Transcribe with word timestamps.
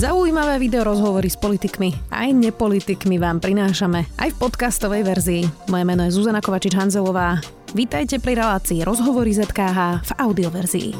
Zaujímavé 0.00 0.56
video 0.56 0.80
rozhovory 0.80 1.28
s 1.28 1.36
politikmi 1.36 1.92
aj 2.08 2.32
nepolitikmi 2.32 3.20
vám 3.20 3.36
prinášame 3.36 4.08
aj 4.16 4.32
v 4.32 4.36
podcastovej 4.40 5.04
verzii. 5.04 5.42
Moje 5.68 5.84
meno 5.84 6.08
je 6.08 6.16
Zuzana 6.16 6.40
Kovačič-Hanzelová. 6.40 7.36
Vítajte 7.76 8.16
pri 8.16 8.40
relácii 8.40 8.80
Rozhovory 8.80 9.36
ZKH 9.36 10.00
v 10.00 10.10
audioverzii. 10.16 10.90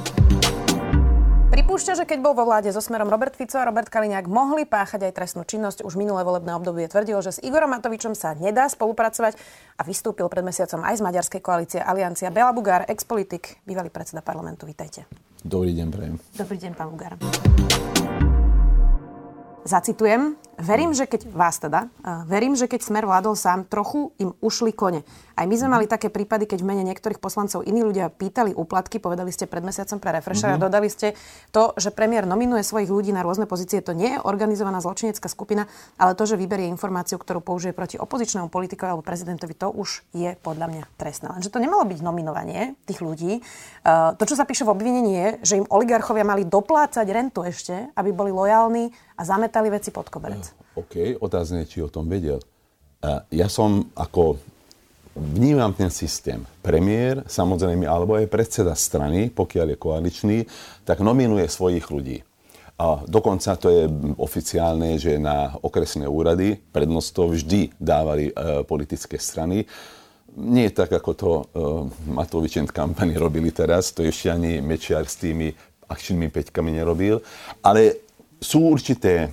Pripúšťa, 1.48 1.96
že 1.96 2.04
keď 2.04 2.18
bol 2.20 2.36
vo 2.36 2.44
vláde 2.44 2.68
so 2.76 2.84
smerom 2.84 3.08
Robert 3.08 3.32
Fico 3.40 3.56
a 3.56 3.64
Robert 3.64 3.88
Kaliňák 3.88 4.28
mohli 4.28 4.68
páchať 4.68 5.08
aj 5.08 5.16
trestnú 5.16 5.48
činnosť, 5.48 5.80
už 5.80 5.96
minulé 5.96 6.20
volebné 6.20 6.52
obdobie 6.52 6.84
tvrdil, 6.84 7.24
že 7.24 7.32
s 7.32 7.40
Igorom 7.40 7.72
Matovičom 7.72 8.12
sa 8.12 8.36
nedá 8.36 8.68
spolupracovať 8.68 9.32
a 9.80 9.82
vystúpil 9.88 10.28
pred 10.28 10.44
mesiacom 10.44 10.84
aj 10.84 11.00
z 11.00 11.02
maďarskej 11.08 11.40
koalície 11.40 11.80
Aliancia 11.80 12.28
Bela 12.28 12.52
Bugár, 12.52 12.84
expolitik, 12.84 13.64
bývalý 13.64 13.88
predseda 13.88 14.20
parlamentu. 14.20 14.68
Vítajte. 14.68 15.08
Dobrý 15.40 15.72
deň, 15.72 15.88
prejem. 15.88 16.14
Dobrý 16.36 16.60
deň, 16.60 16.72
pán 16.76 16.92
Bugár. 16.92 17.16
Zacitujem, 19.64 20.40
verím, 20.56 20.96
že 20.96 21.04
keď 21.04 21.28
vás 21.36 21.60
teda, 21.60 21.92
verím, 22.24 22.56
že 22.56 22.64
keď 22.64 22.80
Smer 22.80 23.04
vládol 23.04 23.36
sám, 23.36 23.68
trochu 23.68 24.08
im 24.16 24.32
ušli 24.40 24.72
kone. 24.72 25.04
Aj 25.40 25.48
my 25.48 25.56
sme 25.56 25.72
mali 25.72 25.88
také 25.88 26.12
prípady, 26.12 26.44
keď 26.44 26.60
v 26.60 26.68
mene 26.68 26.84
niektorých 26.84 27.16
poslancov 27.16 27.64
iní 27.64 27.80
ľudia 27.80 28.12
pýtali 28.12 28.52
úplatky, 28.52 29.00
povedali 29.00 29.32
ste 29.32 29.48
pred 29.48 29.64
mesiacom 29.64 29.96
pre 29.96 30.12
Refresher 30.12 30.52
mm-hmm. 30.52 30.60
a 30.60 30.64
dodali 30.68 30.92
ste 30.92 31.16
to, 31.48 31.72
že 31.80 31.96
premiér 31.96 32.28
nominuje 32.28 32.60
svojich 32.60 32.92
ľudí 32.92 33.08
na 33.08 33.24
rôzne 33.24 33.48
pozície. 33.48 33.80
To 33.80 33.96
nie 33.96 34.12
je 34.12 34.20
organizovaná 34.20 34.84
zločinecká 34.84 35.32
skupina, 35.32 35.64
ale 35.96 36.12
to, 36.12 36.28
že 36.28 36.36
vyberie 36.36 36.68
informáciu, 36.68 37.16
ktorú 37.16 37.40
použije 37.40 37.72
proti 37.72 37.96
opozičnému 37.96 38.52
politikovi 38.52 38.92
alebo 38.92 39.00
prezidentovi, 39.00 39.56
to 39.56 39.72
už 39.72 40.04
je 40.12 40.36
podľa 40.44 40.76
mňa 40.76 40.84
trestné. 41.00 41.32
Lenže 41.32 41.48
to 41.48 41.56
nemalo 41.56 41.88
byť 41.88 42.04
nominovanie 42.04 42.76
tých 42.84 43.00
ľudí. 43.00 43.40
To, 43.88 44.20
čo 44.20 44.36
sa 44.36 44.44
píše 44.44 44.68
v 44.68 44.76
obvinení, 44.76 45.12
je, 45.16 45.28
že 45.40 45.54
im 45.56 45.64
oligarchovia 45.72 46.20
mali 46.20 46.44
doplácať 46.44 47.08
rentu 47.08 47.48
ešte, 47.48 47.88
aby 47.96 48.12
boli 48.12 48.28
lojálni 48.28 48.92
a 49.16 49.24
zametali 49.24 49.72
veci 49.72 49.88
pod 49.88 50.12
koberec. 50.12 50.52
OK, 50.76 51.16
otázne, 51.16 51.64
či 51.64 51.80
o 51.80 51.88
tom 51.88 52.12
vedel. 52.12 52.44
Ja 53.32 53.48
som 53.48 53.88
ako 53.96 54.36
vnímam 55.16 55.72
ten 55.72 55.90
systém. 55.90 56.46
Premiér, 56.62 57.24
samozrejme, 57.26 57.86
alebo 57.86 58.14
aj 58.14 58.30
predseda 58.30 58.74
strany, 58.74 59.30
pokiaľ 59.30 59.74
je 59.74 59.78
koaličný, 59.78 60.38
tak 60.86 61.02
nominuje 61.02 61.46
svojich 61.48 61.86
ľudí. 61.90 62.22
A 62.80 63.04
dokonca 63.04 63.60
to 63.60 63.68
je 63.68 63.84
oficiálne, 64.16 64.96
že 64.96 65.20
na 65.20 65.52
okresné 65.60 66.08
úrady 66.08 66.56
prednosto 66.72 67.28
vždy 67.28 67.76
dávali 67.76 68.32
e, 68.32 68.64
politické 68.64 69.20
strany. 69.20 69.68
Nie 70.40 70.72
tak, 70.72 70.88
ako 70.88 71.10
to 71.12 71.30
e, 71.30 71.42
Matovičent 72.08 72.72
kampani 72.72 73.20
robili 73.20 73.52
teraz, 73.52 73.92
to 73.92 74.00
ešte 74.00 74.32
ani 74.32 74.64
Mečiar 74.64 75.04
s 75.04 75.20
tými 75.20 75.52
akčnými 75.92 76.32
peťkami 76.32 76.70
nerobil, 76.72 77.20
ale 77.60 78.00
sú 78.40 78.72
určité 78.72 79.28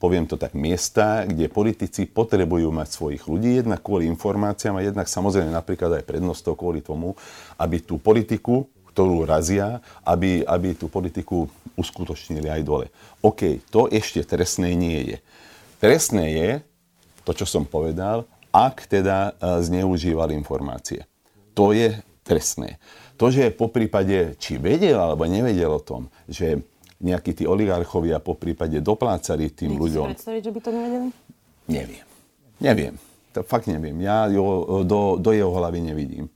poviem 0.00 0.24
to 0.24 0.40
tak, 0.40 0.56
miesta, 0.56 1.28
kde 1.28 1.52
politici 1.52 2.08
potrebujú 2.08 2.72
mať 2.72 2.88
svojich 2.88 3.22
ľudí, 3.28 3.60
jednak 3.60 3.84
kvôli 3.84 4.08
informáciám 4.08 4.80
a 4.80 4.86
jednak 4.88 5.04
samozrejme 5.04 5.52
napríklad 5.52 6.00
aj 6.00 6.08
prednostou 6.08 6.56
kvôli 6.56 6.80
tomu, 6.80 7.12
aby 7.60 7.84
tú 7.84 8.00
politiku, 8.00 8.64
ktorú 8.96 9.28
razia, 9.28 9.84
aby, 10.02 10.40
aby 10.42 10.72
tú 10.72 10.88
politiku 10.88 11.46
uskutočnili 11.76 12.48
aj 12.48 12.62
dole. 12.64 12.86
OK, 13.20 13.60
to 13.68 13.92
ešte 13.92 14.24
trestné 14.24 14.72
nie 14.72 15.14
je. 15.14 15.16
Trestné 15.78 16.24
je 16.32 16.50
to, 17.22 17.36
čo 17.36 17.44
som 17.44 17.68
povedal, 17.68 18.24
ak 18.50 18.88
teda 18.88 19.36
e, 19.38 19.62
zneužíval 19.62 20.34
informácie. 20.34 21.06
To 21.54 21.70
je 21.70 21.94
trestné. 22.24 22.80
To, 23.20 23.28
že 23.28 23.52
po 23.52 23.68
prípade, 23.68 24.34
či 24.40 24.56
vedel 24.56 24.96
alebo 24.96 25.28
nevedel 25.28 25.70
o 25.70 25.84
tom, 25.84 26.08
že 26.24 26.64
nejakí 27.00 27.32
tí 27.32 27.44
oligarchovia 27.48 28.20
po 28.20 28.36
prípade 28.36 28.78
doplácali 28.84 29.50
tým 29.52 29.76
Viete 29.76 29.82
ľuďom. 29.82 30.06
si 30.06 30.12
predstaviť, 30.16 30.42
že 30.44 30.52
by 30.52 30.60
to 30.60 30.70
nevedeli? 30.70 31.08
Neviem. 31.68 32.06
Neviem. 32.60 32.94
To 33.32 33.40
fakt 33.46 33.66
neviem. 33.70 33.96
Ja 34.04 34.28
jo, 34.28 34.82
do, 34.84 35.16
do 35.16 35.30
jeho 35.32 35.50
hlavy 35.54 35.80
nevidím. 35.80 36.28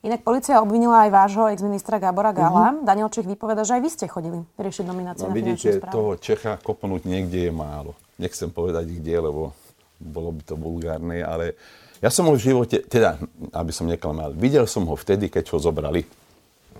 Inak 0.00 0.24
policia 0.24 0.64
obvinila 0.64 1.04
aj 1.04 1.10
vášho 1.12 1.44
ex-ministra 1.52 2.00
Gábora 2.00 2.32
Gála. 2.32 2.72
Uh-huh. 2.72 2.88
Daniel 2.88 3.12
Čech 3.12 3.28
vypoveda, 3.28 3.68
že 3.68 3.76
aj 3.76 3.82
vy 3.84 3.90
ste 3.92 4.06
chodili 4.08 4.40
riešiť 4.56 4.84
nomináciu 4.88 5.28
no, 5.28 5.32
na 5.32 5.36
vidíte, 5.36 5.76
správu. 5.76 5.92
toho 5.92 6.12
Čecha 6.16 6.56
kopnúť 6.56 7.04
niekde 7.04 7.48
je 7.48 7.52
málo. 7.52 7.92
Nechcem 8.16 8.48
povedať 8.48 8.88
kde, 8.96 9.28
lebo 9.28 9.52
bolo 10.00 10.32
by 10.32 10.42
to 10.48 10.56
vulgárne, 10.56 11.20
ale 11.20 11.52
ja 12.00 12.08
som 12.08 12.24
ho 12.24 12.32
v 12.32 12.40
živote, 12.40 12.80
teda, 12.88 13.20
aby 13.52 13.72
som 13.76 13.84
neklamal, 13.84 14.32
videl 14.32 14.64
som 14.64 14.88
ho 14.88 14.96
vtedy, 14.96 15.28
keď 15.28 15.52
ho 15.52 15.58
zobrali. 15.60 16.08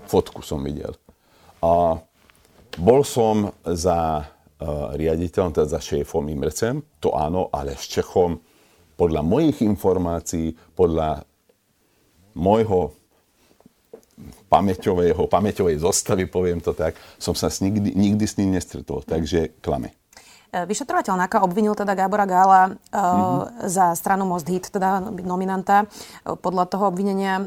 Fotku 0.09 0.41
som 0.41 0.57
videl. 0.65 0.97
A 1.61 2.01
bol 2.79 3.03
som 3.03 3.51
za 3.65 4.23
uh, 4.23 4.95
riaditeľom, 4.95 5.51
teda 5.51 5.67
za 5.67 5.81
šéfom 5.83 6.23
Imrecem, 6.31 6.79
to 7.01 7.11
áno, 7.11 7.51
ale 7.51 7.75
s 7.75 7.89
Čechom 7.89 8.39
podľa 8.95 9.25
mojich 9.25 9.65
informácií, 9.65 10.53
podľa 10.77 11.25
môjho 12.37 12.93
pamäťového, 14.45 15.25
pamäťovej 15.25 15.81
zostavy, 15.81 16.29
poviem 16.29 16.61
to 16.61 16.77
tak, 16.77 16.93
som 17.17 17.33
sa 17.33 17.49
nikdy, 17.49 17.97
nikdy 17.97 18.25
s 18.27 18.37
ním 18.37 18.53
nestretol, 18.53 19.01
takže 19.01 19.57
klame. 19.63 19.97
E, 20.51 20.67
vyšetrovateľ 20.67 21.15
NAKA 21.15 21.47
obvinil 21.47 21.71
teda 21.79 21.95
Gábora 21.95 22.27
Gála 22.27 22.75
mm-hmm. 22.75 23.71
za 23.71 23.95
stranu 23.95 24.27
Most 24.27 24.51
Hit, 24.51 24.67
teda 24.67 24.99
nominanta. 25.23 25.87
E, 25.87 26.35
podľa 26.35 26.67
toho 26.67 26.91
obvinenia 26.91 27.39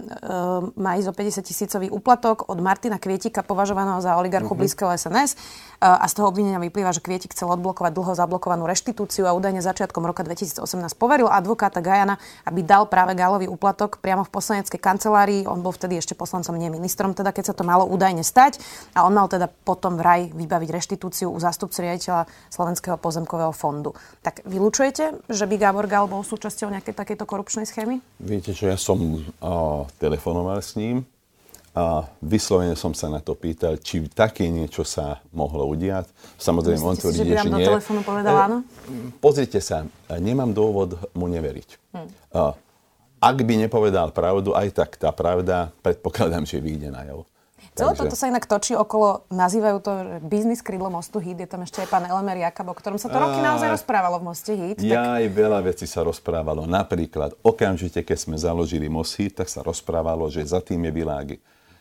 má 0.81 0.97
ísť 0.97 1.13
o 1.13 1.15
50 1.15 1.45
tisícový 1.45 1.89
úplatok 1.93 2.49
od 2.49 2.57
Martina 2.65 2.97
Kvietika, 2.97 3.45
považovaného 3.45 4.01
za 4.01 4.17
oligarchu 4.17 4.49
mm-hmm. 4.49 4.61
blízkeho 4.65 4.91
SNS. 4.97 5.37
A 5.85 6.09
z 6.09 6.17
toho 6.17 6.33
obvinenia 6.33 6.57
vyplýva, 6.57 6.97
že 6.97 7.05
Kvietik 7.05 7.37
chcel 7.37 7.53
odblokovať 7.53 7.93
dlho 7.93 8.17
zablokovanú 8.17 8.65
reštitúciu 8.65 9.29
a 9.29 9.37
údajne 9.37 9.61
začiatkom 9.61 10.01
roka 10.01 10.25
2018 10.25 10.65
poveril 10.97 11.29
advokáta 11.29 11.85
Gajana, 11.85 12.17
aby 12.49 12.65
dal 12.65 12.89
práve 12.89 13.13
Gálovi 13.13 13.45
úplatok 13.45 14.01
priamo 14.01 14.25
v 14.25 14.33
poslaneckej 14.33 14.81
kancelárii. 14.81 15.45
On 15.45 15.61
bol 15.61 15.77
vtedy 15.77 16.01
ešte 16.01 16.17
poslancom, 16.17 16.57
nie 16.57 16.73
ministrom, 16.73 17.13
teda 17.13 17.37
keď 17.37 17.53
sa 17.53 17.55
to 17.55 17.69
malo 17.69 17.85
údajne 17.85 18.25
stať. 18.25 18.65
A 18.97 19.05
on 19.05 19.13
mal 19.13 19.29
teda 19.29 19.53
potom 19.53 20.01
vraj 20.01 20.33
vybaviť 20.33 20.69
reštitúciu 20.73 21.29
u 21.29 21.37
zástupcu 21.37 21.85
riaditeľa 21.85 22.25
Slovenského 22.49 22.94
Národného 22.95 23.03
pozemkového 23.03 23.53
fondu. 23.53 23.91
Tak 24.23 24.47
vylúčujete, 24.47 25.27
že 25.27 25.45
by 25.47 25.55
Gábor 25.59 25.87
Gál 25.91 26.07
bol 26.07 26.23
súčasťou 26.23 26.71
nejakej 26.71 26.95
takejto 26.95 27.25
korupčnej 27.27 27.67
schémy? 27.67 27.99
Viete 28.23 28.55
čo, 28.55 28.71
ja 28.71 28.79
som 28.79 28.99
uh, 28.99 29.85
telefonoval 29.99 30.63
s 30.63 30.79
ním 30.79 31.03
a 31.75 32.07
vyslovene 32.23 32.79
som 32.79 32.95
sa 32.95 33.11
na 33.11 33.19
to 33.19 33.35
pýtal, 33.35 33.83
či 33.83 34.07
také 34.07 34.47
niečo 34.47 34.87
sa 34.87 35.19
mohlo 35.35 35.67
udiať. 35.75 36.07
Samozrejme, 36.39 36.79
Myslíte 36.79 36.95
on 36.95 37.03
tvrdí, 37.03 37.19
že, 37.19 37.43
že 37.43 37.51
nie. 37.51 37.67
telefónu 37.67 38.01
povedal 38.07 38.35
áno? 38.47 38.59
Pozrite 39.19 39.59
sa, 39.59 39.83
nemám 40.23 40.55
dôvod 40.55 40.95
mu 41.19 41.27
neveriť. 41.27 41.69
Hmm. 41.91 42.55
Ak 43.19 43.37
by 43.43 43.55
nepovedal 43.67 44.15
pravdu, 44.15 44.55
aj 44.55 44.71
tak 44.71 44.95
tá 45.01 45.11
pravda, 45.11 45.75
predpokladám, 45.83 46.47
že 46.47 46.63
vyjde 46.63 46.95
na 46.95 47.03
jav. 47.11 47.27
Celé 47.75 47.91
Takže... 47.91 48.03
toto 48.07 48.15
sa 48.15 48.31
inak 48.31 48.47
točí 48.47 48.79
okolo, 48.79 49.27
nazývajú 49.35 49.77
to 49.83 49.93
biznis 50.23 50.63
krídlo 50.63 50.95
mostu 50.95 51.19
Hit. 51.19 51.43
Je 51.43 51.49
tam 51.51 51.67
ešte 51.67 51.83
aj 51.83 51.91
pán 51.91 52.07
Elemer 52.07 52.47
Jakab, 52.47 52.71
o 52.71 52.75
ktorom 52.79 53.03
sa 53.03 53.11
to 53.11 53.19
roky 53.19 53.43
naozaj 53.43 53.67
rozprávalo 53.67 54.23
v 54.23 54.25
moste 54.31 54.55
Hit. 54.55 54.79
Ja 54.79 55.03
tak... 55.03 55.19
aj 55.19 55.25
veľa 55.35 55.59
vecí 55.67 55.87
sa 55.91 56.07
rozprávalo. 56.07 56.71
Napríklad, 56.71 57.35
okamžite, 57.43 58.07
keď 58.07 58.15
sme 58.15 58.39
založili 58.39 58.87
most 58.87 59.19
Hit, 59.19 59.43
tak 59.43 59.51
sa 59.51 59.67
rozprávalo, 59.67 60.31
že 60.31 60.47
za 60.47 60.63
tým 60.63 60.87
je 60.87 60.93
Világy. 60.95 61.37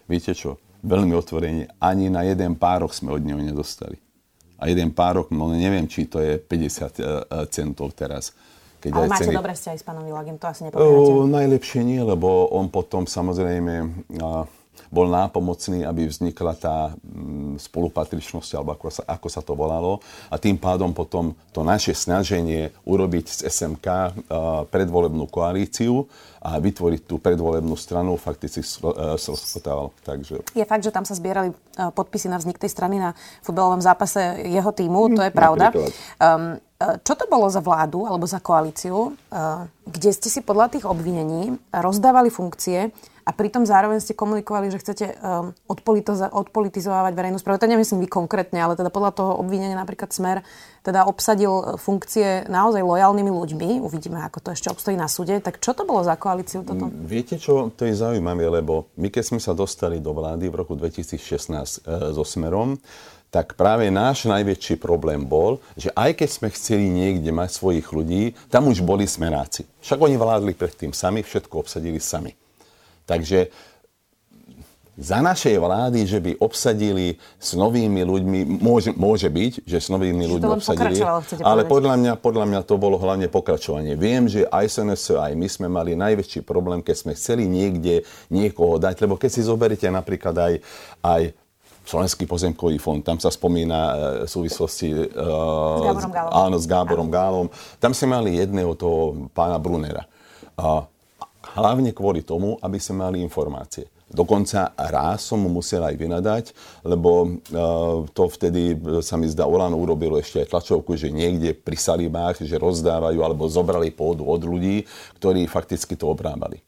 Viete 0.09 0.33
čo? 0.33 0.57
Veľmi 0.81 1.13
otvorene. 1.13 1.69
Ani 1.77 2.09
na 2.09 2.25
jeden 2.25 2.57
párok 2.57 2.89
sme 2.89 3.13
od 3.13 3.21
neho 3.21 3.37
nedostali. 3.37 4.01
A 4.57 4.65
jeden 4.73 4.97
párok, 4.97 5.29
no 5.29 5.53
neviem, 5.53 5.85
či 5.85 6.09
to 6.09 6.17
je 6.17 6.41
50 6.41 6.49
e, 6.49 6.49
e, 6.49 7.45
centov 7.53 7.93
teraz. 7.93 8.33
Keď 8.81 8.97
Ale 8.97 9.13
máte 9.13 9.29
ceny... 9.29 9.37
dobré 9.37 9.53
vzťahy 9.53 9.77
s 9.77 9.85
pánom 9.85 10.01
Világim, 10.09 10.41
to 10.41 10.49
asi 10.49 10.65
nepovedáte. 10.65 11.29
najlepšie 11.29 11.81
nie, 11.85 12.01
lebo 12.01 12.49
on 12.49 12.73
potom 12.73 13.05
samozrejme... 13.05 13.73
Uh, 14.17 14.62
bol 14.93 15.09
nápomocný, 15.09 15.85
aby 15.85 16.05
vznikla 16.05 16.53
tá 16.57 16.77
mm, 16.93 17.57
spolupatričnosť, 17.57 18.51
alebo 18.53 18.77
ako 18.77 18.87
sa, 18.93 19.03
ako 19.09 19.27
sa 19.29 19.41
to 19.41 19.53
volalo. 19.57 19.99
A 20.29 20.37
tým 20.37 20.57
pádom 20.57 20.93
potom 20.93 21.33
to 21.49 21.65
naše 21.65 21.97
snaženie 21.97 22.69
urobiť 22.85 23.25
z 23.25 23.39
SMK 23.49 23.87
uh, 23.87 24.09
predvolebnú 24.69 25.25
koalíciu 25.29 26.05
a 26.43 26.59
vytvoriť 26.59 27.01
tú 27.07 27.17
predvolebnú 27.23 27.73
stranu 27.79 28.19
fakticky 28.19 28.61
srozpotával. 29.17 29.89
Uh, 29.89 29.97
Takže... 30.03 30.35
Je 30.53 30.65
fakt, 30.67 30.83
že 30.83 30.91
tam 30.91 31.07
sa 31.07 31.15
zbierali 31.15 31.53
uh, 31.53 31.89
podpisy 31.89 32.27
na 32.27 32.37
vznik 32.37 32.59
tej 32.59 32.69
strany 32.69 32.99
na 32.99 33.15
futbalovom 33.41 33.79
zápase 33.79 34.43
jeho 34.45 34.71
týmu, 34.75 35.15
to 35.15 35.23
je 35.23 35.31
pravda. 35.31 35.71
Um, 36.19 36.59
čo 37.03 37.13
to 37.15 37.25
bolo 37.31 37.47
za 37.47 37.63
vládu 37.63 38.03
alebo 38.09 38.27
za 38.27 38.43
koalíciu, 38.43 39.15
kde 39.83 40.09
ste 40.11 40.27
si 40.31 40.39
podľa 40.43 40.77
tých 40.77 40.85
obvinení 40.87 41.55
rozdávali 41.71 42.27
funkcie 42.27 42.91
a 43.23 43.31
pritom 43.31 43.63
zároveň 43.63 44.03
ste 44.03 44.19
komunikovali, 44.19 44.67
že 44.67 44.83
chcete 44.83 45.05
um, 45.15 45.55
odpolitizovať 46.35 47.13
verejnú 47.15 47.39
správu. 47.39 47.55
To 47.55 47.71
nemyslím 47.71 48.03
vy 48.03 48.09
konkrétne, 48.11 48.59
ale 48.59 48.75
teda 48.75 48.91
podľa 48.91 49.15
toho 49.15 49.31
obvinenia 49.39 49.79
napríklad 49.79 50.11
Smer 50.11 50.43
teda 50.83 51.07
obsadil 51.07 51.79
funkcie 51.79 52.43
naozaj 52.51 52.83
lojálnymi 52.83 53.31
ľuďmi. 53.31 53.69
Uvidíme, 53.79 54.19
ako 54.27 54.43
to 54.43 54.49
ešte 54.51 54.67
obstojí 54.67 54.99
na 54.99 55.07
súde. 55.07 55.39
Tak 55.39 55.63
čo 55.63 55.71
to 55.71 55.87
bolo 55.87 56.03
za 56.03 56.19
koalíciu 56.19 56.67
toto? 56.67 56.91
Mm, 56.91 57.07
viete 57.07 57.39
čo, 57.39 57.71
to 57.71 57.87
je 57.87 57.95
zaujímavé, 57.95 58.59
lebo 58.59 58.91
my 58.99 59.07
keď 59.07 59.23
sme 59.23 59.39
sa 59.39 59.55
dostali 59.55 60.03
do 60.03 60.11
vlády 60.11 60.51
v 60.51 60.59
roku 60.59 60.75
2016 60.75 61.15
e, 61.15 62.11
so 62.11 62.27
Smerom, 62.27 62.75
tak 63.33 63.57
práve 63.57 63.89
náš 63.89 64.29
najväčší 64.29 64.77
problém 64.77 65.25
bol, 65.25 65.57
že 65.73 65.89
aj 65.97 66.21
keď 66.21 66.29
sme 66.29 66.53
chceli 66.53 66.85
niekde 66.85 67.33
mať 67.33 67.49
svojich 67.57 67.89
ľudí, 67.89 68.37
tam 68.53 68.69
už 68.69 68.85
boli 68.85 69.09
smeráci. 69.09 69.65
Však 69.81 69.97
oni 69.97 70.21
vládli 70.21 70.53
predtým 70.53 70.93
sami, 70.93 71.25
všetko 71.25 71.65
obsadili 71.65 71.97
sami. 71.97 72.37
Takže 73.09 73.49
za 74.93 75.25
našej 75.25 75.57
vlády, 75.57 76.05
že 76.05 76.21
by 76.21 76.37
obsadili 76.37 77.17
s 77.41 77.57
novými 77.57 78.05
ľuďmi, 78.05 78.61
môže, 78.61 78.93
môže 78.93 79.25
byť, 79.25 79.65
že 79.65 79.81
s 79.81 79.89
novými 79.89 80.29
ľuďmi 80.29 80.53
obsadili, 80.53 81.01
ale 81.41 81.65
podľa 81.65 81.97
mňa, 81.97 82.13
podľa 82.21 82.45
mňa 82.45 82.61
to 82.61 82.77
bolo 82.77 83.01
hlavne 83.01 83.25
pokračovanie. 83.25 83.97
Viem, 83.97 84.29
že 84.29 84.45
aj 84.45 84.69
SNS, 84.69 85.17
aj 85.17 85.33
my 85.33 85.47
sme 85.49 85.67
mali 85.73 85.97
najväčší 85.97 86.45
problém, 86.45 86.85
keď 86.85 86.95
sme 87.01 87.17
chceli 87.17 87.49
niekde 87.49 88.05
niekoho 88.29 88.77
dať, 88.77 89.01
lebo 89.09 89.17
keď 89.17 89.29
si 89.33 89.41
zoberiete 89.41 89.89
napríklad 89.89 90.37
aj, 90.37 90.53
aj 91.01 91.21
Slovenský 91.83 92.23
pozemkový 92.23 92.79
fond, 92.79 93.03
tam 93.03 93.19
sa 93.19 93.27
spomína 93.27 93.79
e, 93.79 93.95
v 94.23 94.29
súvislosti 94.31 94.87
uh, 94.95 95.03
s 95.03 95.83
Gáborom 95.83 96.11
Gálom. 96.15 96.31
Áno, 96.31 96.55
s 96.55 96.65
Gáborom 96.65 97.09
Gálom. 97.11 97.47
Tam 97.75 97.91
sme 97.91 98.15
mali 98.15 98.39
jedného 98.39 98.71
toho 98.79 99.27
pána 99.35 99.59
Brunera. 99.59 100.07
Uh, 100.55 100.87
hlavne 101.59 101.91
kvôli 101.91 102.23
tomu, 102.23 102.55
aby 102.63 102.79
sme 102.79 103.03
mali 103.03 103.19
informácie. 103.19 103.91
Dokonca 104.07 104.71
raz 104.79 105.27
som 105.27 105.43
mu 105.43 105.51
musel 105.51 105.83
aj 105.83 105.95
vynadať, 105.99 106.43
lebo 106.87 107.35
uh, 107.51 108.07
to 108.15 108.31
vtedy 108.31 108.79
sa 109.03 109.19
mi 109.19 109.27
zdá, 109.27 109.43
Olano 109.43 109.75
urobilo 109.75 110.15
ešte 110.15 110.39
aj 110.39 110.55
tlačovku, 110.55 110.95
že 110.95 111.11
niekde 111.11 111.51
pri 111.51 111.75
salibách, 111.75 112.47
že 112.47 112.55
rozdávajú 112.55 113.19
alebo 113.19 113.43
zobrali 113.51 113.91
pôdu 113.91 114.23
od 114.23 114.39
ľudí, 114.39 114.87
ktorí 115.19 115.51
fakticky 115.51 115.99
to 115.99 116.07
obrábali. 116.07 116.63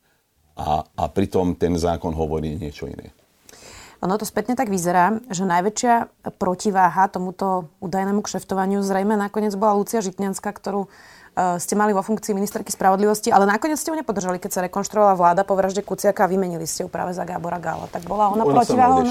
A, 0.59 0.83
a 0.83 1.03
pritom 1.07 1.55
ten 1.55 1.71
zákon 1.79 2.11
hovorí 2.11 2.59
niečo 2.59 2.91
iné. 2.91 3.14
Ono 4.03 4.15
to 4.19 4.27
spätne 4.27 4.59
tak 4.59 4.67
vyzerá, 4.67 5.23
že 5.31 5.47
najväčšia 5.47 5.93
protiváha 6.35 7.07
tomuto 7.07 7.71
údajnému 7.79 8.19
kšeftovaniu 8.25 8.83
zrejme 8.83 9.15
nakoniec 9.15 9.55
bola 9.55 9.77
Lucia 9.77 10.03
Žitňanská, 10.03 10.51
ktorú 10.51 10.87
uh, 10.87 11.55
ste 11.59 11.75
mali 11.79 11.95
vo 11.95 12.03
funkcii 12.03 12.35
ministerky 12.35 12.71
spravodlivosti, 12.71 13.31
ale 13.31 13.47
nakoniec 13.47 13.79
ste 13.79 13.91
ju 13.91 13.99
nepodržali, 13.99 14.39
keď 14.39 14.51
sa 14.51 14.61
rekonštruovala 14.67 15.15
vláda 15.15 15.41
po 15.43 15.55
vražde 15.55 15.83
Kuciaka 15.83 16.27
a 16.27 16.31
vymenili 16.31 16.67
ste 16.67 16.87
ju 16.87 16.89
práve 16.91 17.15
za 17.15 17.27
Gábora 17.27 17.59
Gála. 17.59 17.87
Tak 17.91 18.07
bola 18.07 18.31
ona, 18.31 18.43
ona 18.47 18.63
protiváhou? 18.63 19.03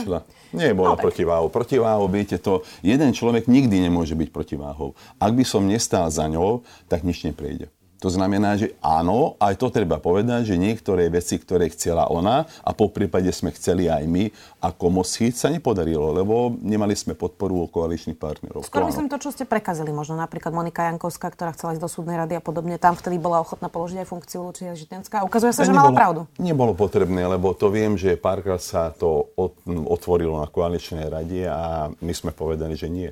Nie 0.52 0.72
bola 0.72 0.96
no, 0.96 1.00
protiváhou. 1.00 1.46
Protiváhou, 1.52 2.06
viete 2.08 2.40
to, 2.40 2.64
jeden 2.80 3.12
človek 3.12 3.48
nikdy 3.48 3.84
nemôže 3.84 4.16
byť 4.16 4.28
protiváhou. 4.32 4.96
Ak 5.20 5.32
by 5.36 5.44
som 5.44 5.68
nestál 5.68 6.08
za 6.08 6.24
ňou, 6.28 6.64
tak 6.88 7.04
nič 7.04 7.24
neprejde. 7.28 7.68
To 8.04 8.12
znamená, 8.12 8.60
že 8.60 8.76
áno, 8.84 9.40
aj 9.40 9.56
to 9.56 9.72
treba 9.72 9.96
povedať, 9.96 10.52
že 10.52 10.60
niektoré 10.60 11.08
veci, 11.08 11.40
ktoré 11.40 11.72
chcela 11.72 12.04
ona 12.12 12.44
a 12.60 12.76
po 12.76 12.92
prípade 12.92 13.32
sme 13.32 13.48
chceli 13.56 13.88
aj 13.88 14.04
my 14.04 14.28
ako 14.60 14.92
Moschid, 14.92 15.32
sa 15.32 15.48
nepodarilo, 15.48 16.12
lebo 16.12 16.52
nemali 16.52 16.92
sme 16.92 17.16
podporu 17.16 17.64
koaličných 17.72 18.20
partnerov. 18.20 18.68
Skôr 18.68 18.84
myslím 18.84 19.08
to, 19.08 19.16
čo 19.16 19.32
ste 19.32 19.48
prekazili, 19.48 19.88
možno 19.88 20.20
napríklad 20.20 20.52
Monika 20.52 20.84
Jankovská, 20.84 21.32
ktorá 21.32 21.56
chcela 21.56 21.72
ísť 21.72 21.80
do 21.80 21.88
súdnej 21.88 22.20
rady 22.20 22.36
a 22.36 22.44
podobne, 22.44 22.76
tam 22.76 22.92
vtedy 22.92 23.16
bola 23.16 23.40
ochotná 23.40 23.72
položiť 23.72 24.04
aj 24.04 24.08
funkciu 24.12 24.52
Lucia 24.52 24.76
Žitenská. 24.76 25.24
Ukazuje 25.24 25.56
sa, 25.56 25.64
že 25.64 25.72
nebolo, 25.72 25.88
mala 25.88 25.96
pravdu. 25.96 26.20
Nebolo 26.36 26.76
potrebné, 26.76 27.24
lebo 27.24 27.56
to 27.56 27.72
viem, 27.72 27.96
že 27.96 28.20
párkrát 28.20 28.60
sa 28.60 28.92
to 28.92 29.32
otvorilo 29.64 30.36
na 30.36 30.52
koaličnej 30.52 31.08
rade 31.08 31.48
a 31.48 31.88
my 31.88 32.12
sme 32.12 32.36
povedali, 32.36 32.76
že 32.76 32.92
nie. 32.92 33.08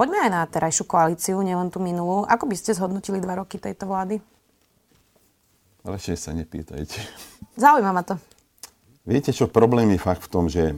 Poďme 0.00 0.16
aj 0.16 0.30
na 0.32 0.48
terajšiu 0.48 0.88
koalíciu, 0.88 1.36
nielen 1.44 1.68
tú 1.68 1.76
minulú. 1.76 2.24
Ako 2.24 2.48
by 2.48 2.56
ste 2.56 2.72
zhodnotili 2.72 3.20
dva 3.20 3.36
roky 3.36 3.60
tejto 3.60 3.84
vlády? 3.84 4.16
Radšej 5.84 6.16
sa 6.16 6.32
nepýtajte. 6.32 7.04
Zaujíma 7.60 7.92
ma 7.92 8.00
to. 8.00 8.16
Viete 9.04 9.28
čo, 9.28 9.44
problém 9.44 9.92
je 9.92 10.00
fakt 10.00 10.24
v 10.24 10.32
tom, 10.32 10.48
že 10.48 10.72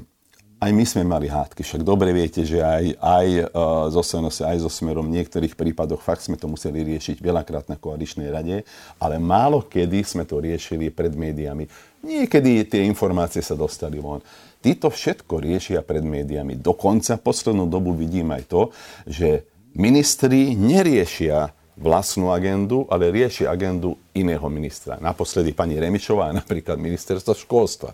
aj 0.62 0.70
my 0.70 0.84
sme 0.86 1.02
mali 1.02 1.26
hádky. 1.26 1.66
Však 1.66 1.82
dobre 1.82 2.14
viete, 2.14 2.46
že 2.46 2.62
aj, 2.62 2.94
aj 3.02 3.26
uh, 3.50 3.90
zo 3.90 4.02
Senose, 4.06 4.46
aj 4.46 4.62
so 4.62 4.70
Smerom 4.70 5.10
v 5.10 5.18
niektorých 5.18 5.58
prípadoch 5.58 5.98
fakt 5.98 6.22
sme 6.22 6.38
to 6.38 6.46
museli 6.46 6.86
riešiť 6.86 7.18
veľakrát 7.18 7.66
na 7.66 7.74
koaličnej 7.74 8.30
rade, 8.30 8.62
ale 9.02 9.18
málo 9.18 9.66
kedy 9.66 10.06
sme 10.06 10.22
to 10.22 10.38
riešili 10.38 10.94
pred 10.94 11.18
médiami. 11.18 11.66
Niekedy 12.06 12.70
tie 12.70 12.86
informácie 12.86 13.42
sa 13.42 13.58
dostali 13.58 13.98
von. 13.98 14.22
Títo 14.62 14.86
všetko 14.86 15.42
riešia 15.42 15.82
pred 15.82 16.06
médiami. 16.06 16.54
Dokonca 16.54 17.18
poslednú 17.18 17.66
dobu 17.66 17.90
vidím 17.98 18.30
aj 18.30 18.42
to, 18.46 18.62
že 19.02 19.42
ministri 19.74 20.54
neriešia 20.54 21.50
vlastnú 21.74 22.30
agendu, 22.30 22.86
ale 22.86 23.10
riešia 23.10 23.50
agendu 23.50 23.98
iného 24.14 24.46
ministra. 24.46 25.02
Naposledy 25.02 25.50
pani 25.50 25.74
Remičová, 25.74 26.30
napríklad 26.30 26.78
ministerstvo 26.78 27.34
školstva. 27.34 27.90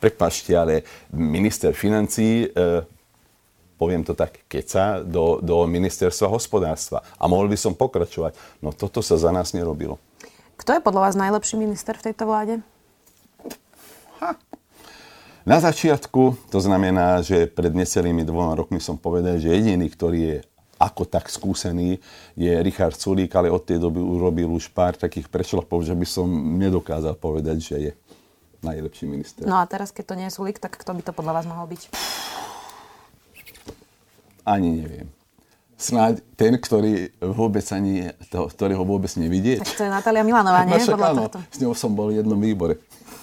Prepašte, 0.00 0.56
ale 0.56 0.82
minister 1.12 1.76
financí, 1.76 2.48
e, 2.48 2.82
poviem 3.76 4.00
to 4.00 4.16
tak, 4.16 4.48
keca 4.48 5.04
do, 5.04 5.38
do 5.44 5.68
ministerstva 5.68 6.32
hospodárstva. 6.32 7.04
A 7.20 7.28
mohol 7.28 7.52
by 7.52 7.56
som 7.60 7.76
pokračovať. 7.76 8.32
No 8.64 8.72
toto 8.72 9.04
sa 9.04 9.20
za 9.20 9.28
nás 9.28 9.52
nerobilo. 9.52 10.00
Kto 10.56 10.76
je 10.76 10.84
podľa 10.84 11.08
vás 11.08 11.16
najlepší 11.16 11.56
minister 11.56 11.96
v 11.96 12.12
tejto 12.12 12.24
vláde? 12.28 12.64
Ha, 14.20 14.36
na 15.48 15.56
začiatku, 15.56 16.52
to 16.52 16.60
znamená, 16.60 17.24
že 17.24 17.48
pred 17.48 17.72
necelými 17.72 18.28
dvoma 18.28 18.52
rokmi 18.52 18.76
som 18.76 19.00
povedal, 19.00 19.40
že 19.40 19.56
jediný, 19.56 19.88
ktorý 19.88 20.20
je 20.20 20.38
ako 20.76 21.08
tak 21.08 21.32
skúsený, 21.32 22.00
je 22.36 22.52
Richard 22.60 22.96
Sulík, 22.96 23.32
ale 23.36 23.48
od 23.48 23.64
tej 23.64 23.80
doby 23.80 24.00
urobil 24.00 24.52
už 24.52 24.68
pár 24.72 24.96
takých 24.96 25.32
prešlapov, 25.32 25.84
že 25.84 25.96
by 25.96 26.06
som 26.08 26.28
nedokázal 26.60 27.16
povedať, 27.16 27.56
že 27.60 27.76
je 27.88 27.92
najlepší 28.60 29.04
minister. 29.08 29.44
No 29.44 29.60
a 29.60 29.64
teraz, 29.64 29.92
keď 29.92 30.04
to 30.12 30.14
nie 30.18 30.26
je 30.28 30.34
Sulík, 30.36 30.60
tak 30.60 30.76
kto 30.76 30.92
by 30.96 31.02
to 31.04 31.12
podľa 31.16 31.40
vás 31.40 31.46
mohol 31.48 31.66
byť? 31.68 31.82
Ani 34.44 34.80
neviem. 34.80 35.08
Snáď 35.80 36.20
ten, 36.36 36.60
ktorý 36.60 37.08
vôbec 37.24 37.64
ani, 37.72 38.12
to, 38.28 38.52
ktorého 38.52 38.84
vôbec 38.84 39.08
nevidieť. 39.16 39.64
Tak 39.64 39.80
to 39.80 39.84
je 39.88 39.92
Natália 39.92 40.20
Milanová, 40.20 40.68
nie? 40.68 40.76
No, 40.76 41.00
áno, 41.00 41.24
s 41.32 41.56
ňou 41.56 41.72
som 41.72 41.96
bol 41.96 42.12
v 42.12 42.20
jednom 42.20 42.36
výbore. 42.36 42.76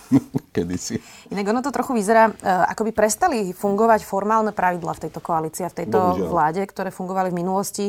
kedysi. 0.55 0.99
Inak 1.31 1.45
ono 1.51 1.61
to 1.61 1.71
trochu 1.71 1.93
vyzerá, 1.93 2.31
e, 2.31 2.33
ako 2.47 2.87
by 2.87 2.91
prestali 2.95 3.51
fungovať 3.51 4.07
formálne 4.07 4.51
pravidla 4.55 4.95
v 4.95 5.01
tejto 5.07 5.19
koalícii 5.19 5.67
a 5.67 5.71
v 5.71 5.77
tejto 5.83 5.99
Bohužiaľ. 5.99 6.31
vláde, 6.31 6.61
ktoré 6.63 6.89
fungovali 6.89 7.29
v 7.31 7.39
minulosti. 7.43 7.85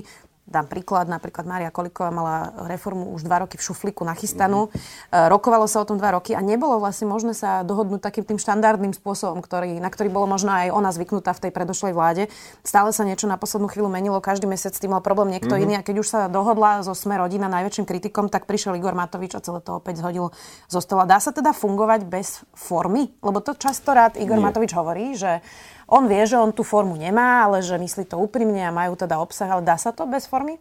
Dám 0.48 0.64
príklad, 0.64 1.12
napríklad 1.12 1.44
Mária 1.44 1.68
Koliková 1.68 2.08
mala 2.08 2.56
reformu 2.72 3.12
už 3.12 3.28
dva 3.28 3.44
roky 3.44 3.60
v 3.60 3.68
šuflíku 3.68 4.00
nachystanú. 4.00 4.72
Mm-hmm. 4.72 5.28
Rokovalo 5.28 5.68
sa 5.68 5.84
o 5.84 5.88
tom 5.88 6.00
dva 6.00 6.16
roky 6.16 6.32
a 6.32 6.40
nebolo 6.40 6.80
vlastne 6.80 7.04
možné 7.04 7.36
sa 7.36 7.60
dohodnúť 7.68 8.00
takým 8.00 8.24
tým 8.24 8.40
štandardným 8.40 8.96
spôsobom, 8.96 9.44
ktorý, 9.44 9.76
na 9.76 9.92
ktorý 9.92 10.08
bolo 10.08 10.24
možno 10.24 10.56
aj 10.56 10.72
ona 10.72 10.88
zvyknutá 10.88 11.36
v 11.36 11.42
tej 11.44 11.52
predošlej 11.52 11.92
vláde. 11.92 12.32
Stále 12.64 12.96
sa 12.96 13.04
niečo 13.04 13.28
na 13.28 13.36
poslednú 13.36 13.68
chvíľu 13.68 13.92
menilo, 13.92 14.24
každý 14.24 14.48
mesiac 14.48 14.72
s 14.72 14.80
tým 14.80 14.96
mal 14.96 15.04
problém 15.04 15.36
niekto 15.36 15.52
mm-hmm. 15.52 15.68
iný 15.68 15.74
a 15.76 15.84
keď 15.84 15.96
už 16.00 16.08
sa 16.08 16.20
dohodla 16.32 16.80
zo 16.80 16.96
Sme 16.96 17.20
rodina 17.20 17.44
najväčším 17.52 17.84
kritikom, 17.84 18.32
tak 18.32 18.48
prišiel 18.48 18.72
Igor 18.80 18.96
Matovič 18.96 19.36
a 19.36 19.44
celé 19.44 19.60
to 19.60 19.76
opäť 19.84 20.00
zhodil 20.00 20.32
zo 20.64 20.80
stola. 20.80 21.04
Dá 21.04 21.20
sa 21.20 21.28
teda 21.28 21.52
fungovať 21.52 22.08
bez 22.08 22.40
formy? 22.56 23.12
Lebo 23.20 23.44
to 23.44 23.52
často 23.52 23.92
rád 23.92 24.16
Igor 24.16 24.40
Nie. 24.40 24.48
Matovič 24.48 24.72
hovorí, 24.72 25.12
že 25.12 25.44
on 25.88 26.04
vie, 26.04 26.20
že 26.28 26.36
on 26.36 26.52
tú 26.52 26.60
formu 26.62 27.00
nemá, 27.00 27.48
ale 27.48 27.64
že 27.64 27.80
myslí 27.80 28.04
to 28.04 28.20
úprimne 28.20 28.60
a 28.60 28.70
majú 28.70 28.94
teda 28.94 29.16
obsah, 29.16 29.48
ale 29.48 29.64
dá 29.64 29.80
sa 29.80 29.90
to 29.90 30.04
bez 30.04 30.28
formy? 30.28 30.60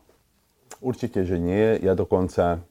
Určite, 0.80 1.28
že 1.28 1.36
nie. 1.36 1.76
Ja 1.84 1.94
dokonca, 2.00 2.64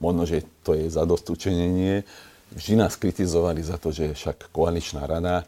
možno, 0.00 0.24
že 0.24 0.42
to 0.64 0.72
je 0.72 0.88
zadostučenenie, 0.88 2.08
vždy 2.56 2.74
nás 2.80 2.96
kritizovali 2.96 3.60
za 3.60 3.76
to, 3.76 3.92
že 3.92 4.16
však 4.16 4.48
koaličná 4.50 5.04
rada 5.04 5.44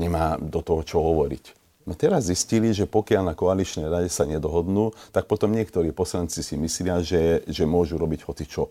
nemá 0.00 0.40
do 0.40 0.64
toho 0.64 0.80
čo 0.86 1.04
hovoriť. 1.04 1.66
No 1.86 1.94
teraz 1.94 2.26
zistili, 2.26 2.74
že 2.74 2.90
pokiaľ 2.90 3.30
na 3.30 3.34
koaličnej 3.38 3.86
rade 3.86 4.10
sa 4.10 4.26
nedohodnú, 4.26 4.90
tak 5.14 5.30
potom 5.30 5.54
niektorí 5.54 5.94
poslanci 5.94 6.42
si 6.42 6.58
myslia, 6.58 6.98
že, 6.98 7.46
že 7.46 7.62
môžu 7.62 7.94
robiť 7.94 8.26
hocičo. 8.26 8.66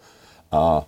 A 0.51 0.83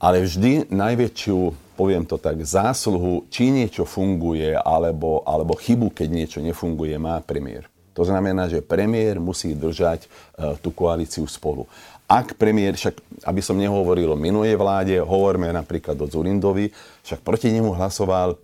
ale 0.00 0.24
vždy 0.24 0.72
najväčšiu, 0.72 1.38
poviem 1.76 2.08
to 2.08 2.16
tak, 2.16 2.40
zásluhu, 2.40 3.28
či 3.28 3.52
niečo 3.52 3.84
funguje, 3.84 4.56
alebo, 4.56 5.20
alebo 5.28 5.52
chybu, 5.52 5.92
keď 5.92 6.08
niečo 6.08 6.38
nefunguje, 6.40 6.96
má 6.96 7.20
premiér. 7.20 7.68
To 7.92 8.08
znamená, 8.08 8.48
že 8.48 8.64
premiér 8.64 9.20
musí 9.20 9.52
držať 9.52 10.08
uh, 10.08 10.56
tú 10.56 10.72
koalíciu 10.72 11.28
spolu. 11.28 11.68
Ak 12.10 12.34
premiér, 12.34 12.74
však 12.74 12.96
aby 13.28 13.38
som 13.44 13.60
nehovoril 13.60 14.08
o 14.10 14.18
minulej 14.18 14.56
vláde, 14.58 14.96
hovoríme 14.98 15.52
napríklad 15.52 15.94
o 16.00 16.10
Zurindovi, 16.10 16.72
však 17.06 17.20
proti 17.22 17.52
nemu 17.52 17.70
hlasoval 17.76 18.34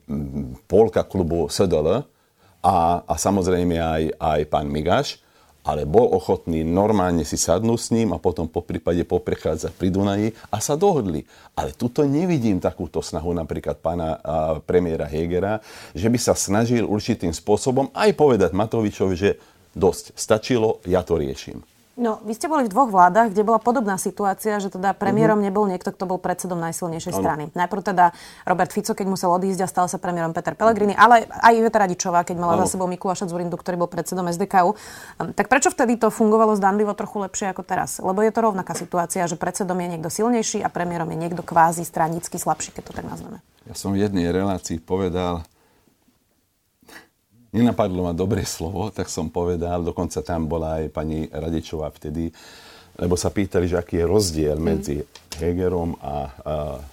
polka 0.70 1.02
klubu 1.02 1.50
SDL 1.50 2.04
a, 2.62 2.76
a 3.02 3.14
samozrejme 3.16 3.74
aj, 3.80 4.02
aj 4.20 4.40
pán 4.46 4.70
Migaš 4.70 5.18
ale 5.66 5.82
bol 5.82 6.14
ochotný 6.14 6.62
normálne 6.62 7.26
si 7.26 7.34
sadnúť 7.34 7.80
s 7.82 7.90
ním 7.90 8.14
a 8.14 8.22
potom 8.22 8.46
po 8.46 8.62
prípade 8.62 9.02
poprechádzať 9.02 9.74
pri 9.74 9.88
Dunaji 9.90 10.28
a 10.54 10.62
sa 10.62 10.78
dohodli. 10.78 11.26
Ale 11.58 11.74
tuto 11.74 12.06
nevidím 12.06 12.62
takúto 12.62 13.02
snahu 13.02 13.34
napríklad 13.34 13.82
pána 13.82 14.22
premiéra 14.62 15.10
Hegera, 15.10 15.58
že 15.90 16.06
by 16.06 16.18
sa 16.22 16.38
snažil 16.38 16.86
určitým 16.86 17.34
spôsobom 17.34 17.90
aj 17.92 18.14
povedať 18.14 18.54
Matovičovi, 18.54 19.14
že 19.18 19.30
dosť, 19.74 20.14
stačilo, 20.14 20.80
ja 20.86 21.02
to 21.02 21.18
riešim. 21.18 21.75
No, 21.96 22.20
vy 22.28 22.36
ste 22.36 22.44
boli 22.44 22.68
v 22.68 22.72
dvoch 22.76 22.92
vládach, 22.92 23.32
kde 23.32 23.40
bola 23.40 23.56
podobná 23.56 23.96
situácia, 23.96 24.60
že 24.60 24.68
teda 24.68 24.92
premiérom 24.92 25.40
mm-hmm. 25.40 25.48
nebol 25.48 25.64
niekto, 25.64 25.96
kto 25.96 26.04
bol 26.04 26.20
predsedom 26.20 26.60
najsilnejšej 26.60 27.08
ano. 27.16 27.20
strany. 27.24 27.44
Najprv 27.56 27.82
teda 27.88 28.12
Robert 28.44 28.68
Fico, 28.68 28.92
keď 28.92 29.08
musel 29.08 29.32
odísť 29.32 29.64
a 29.64 29.68
stal 29.68 29.88
sa 29.88 29.96
premiérom 29.96 30.36
Peter 30.36 30.52
Pellegrini, 30.52 30.92
ale 30.92 31.24
aj 31.24 31.56
Iveta 31.56 31.80
Radičová, 31.80 32.20
keď 32.28 32.36
mala 32.36 32.60
ano. 32.60 32.68
za 32.68 32.76
sebou 32.76 32.84
Mikuláša 32.84 33.32
Zurindu, 33.32 33.56
ktorý 33.56 33.80
bol 33.80 33.88
predsedom 33.88 34.28
SDKU. 34.28 34.76
Hm, 34.76 35.32
tak 35.32 35.48
prečo 35.48 35.72
vtedy 35.72 35.96
to 35.96 36.12
fungovalo 36.12 36.52
zdanlivo 36.60 36.92
trochu 36.92 37.24
lepšie 37.24 37.56
ako 37.56 37.64
teraz? 37.64 37.96
Lebo 37.96 38.20
je 38.20 38.28
to 38.28 38.44
rovnaká 38.44 38.76
situácia, 38.76 39.24
že 39.24 39.40
predsedom 39.40 39.80
je 39.80 39.96
niekto 39.96 40.12
silnejší 40.12 40.60
a 40.60 40.68
premiérom 40.68 41.08
je 41.08 41.16
niekto 41.16 41.40
kvázi 41.40 41.80
stranický 41.80 42.36
slabší, 42.36 42.76
keď 42.76 42.92
to 42.92 42.92
tak 42.92 43.08
nazveme. 43.08 43.40
Ja 43.64 43.72
som 43.72 43.96
v 43.96 44.04
jednej 44.04 44.28
relácii 44.28 44.84
povedal, 44.84 45.48
nenapadlo 47.52 48.10
ma 48.10 48.12
dobré 48.16 48.42
slovo, 48.56 48.90
tak 48.90 49.10
som 49.10 49.30
povedal, 49.30 49.82
dokonca 49.82 50.22
tam 50.22 50.46
bola 50.50 50.82
aj 50.82 50.90
pani 50.90 51.26
Radičová 51.30 51.90
vtedy, 51.94 52.30
lebo 52.96 53.14
sa 53.14 53.28
pýtali, 53.28 53.68
že 53.68 53.76
aký 53.76 54.00
je 54.00 54.06
rozdiel 54.08 54.56
medzi 54.56 55.04
Hegerom 55.36 56.00
a, 56.00 56.06
a 56.06 56.16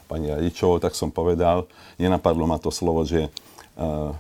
pani 0.06 0.30
Radičovou, 0.34 0.84
tak 0.84 0.94
som 1.00 1.10
povedal, 1.10 1.64
nenapadlo 1.96 2.44
ma 2.44 2.60
to 2.60 2.70
slovo, 2.70 3.08
že 3.08 3.32
a, 3.80 4.12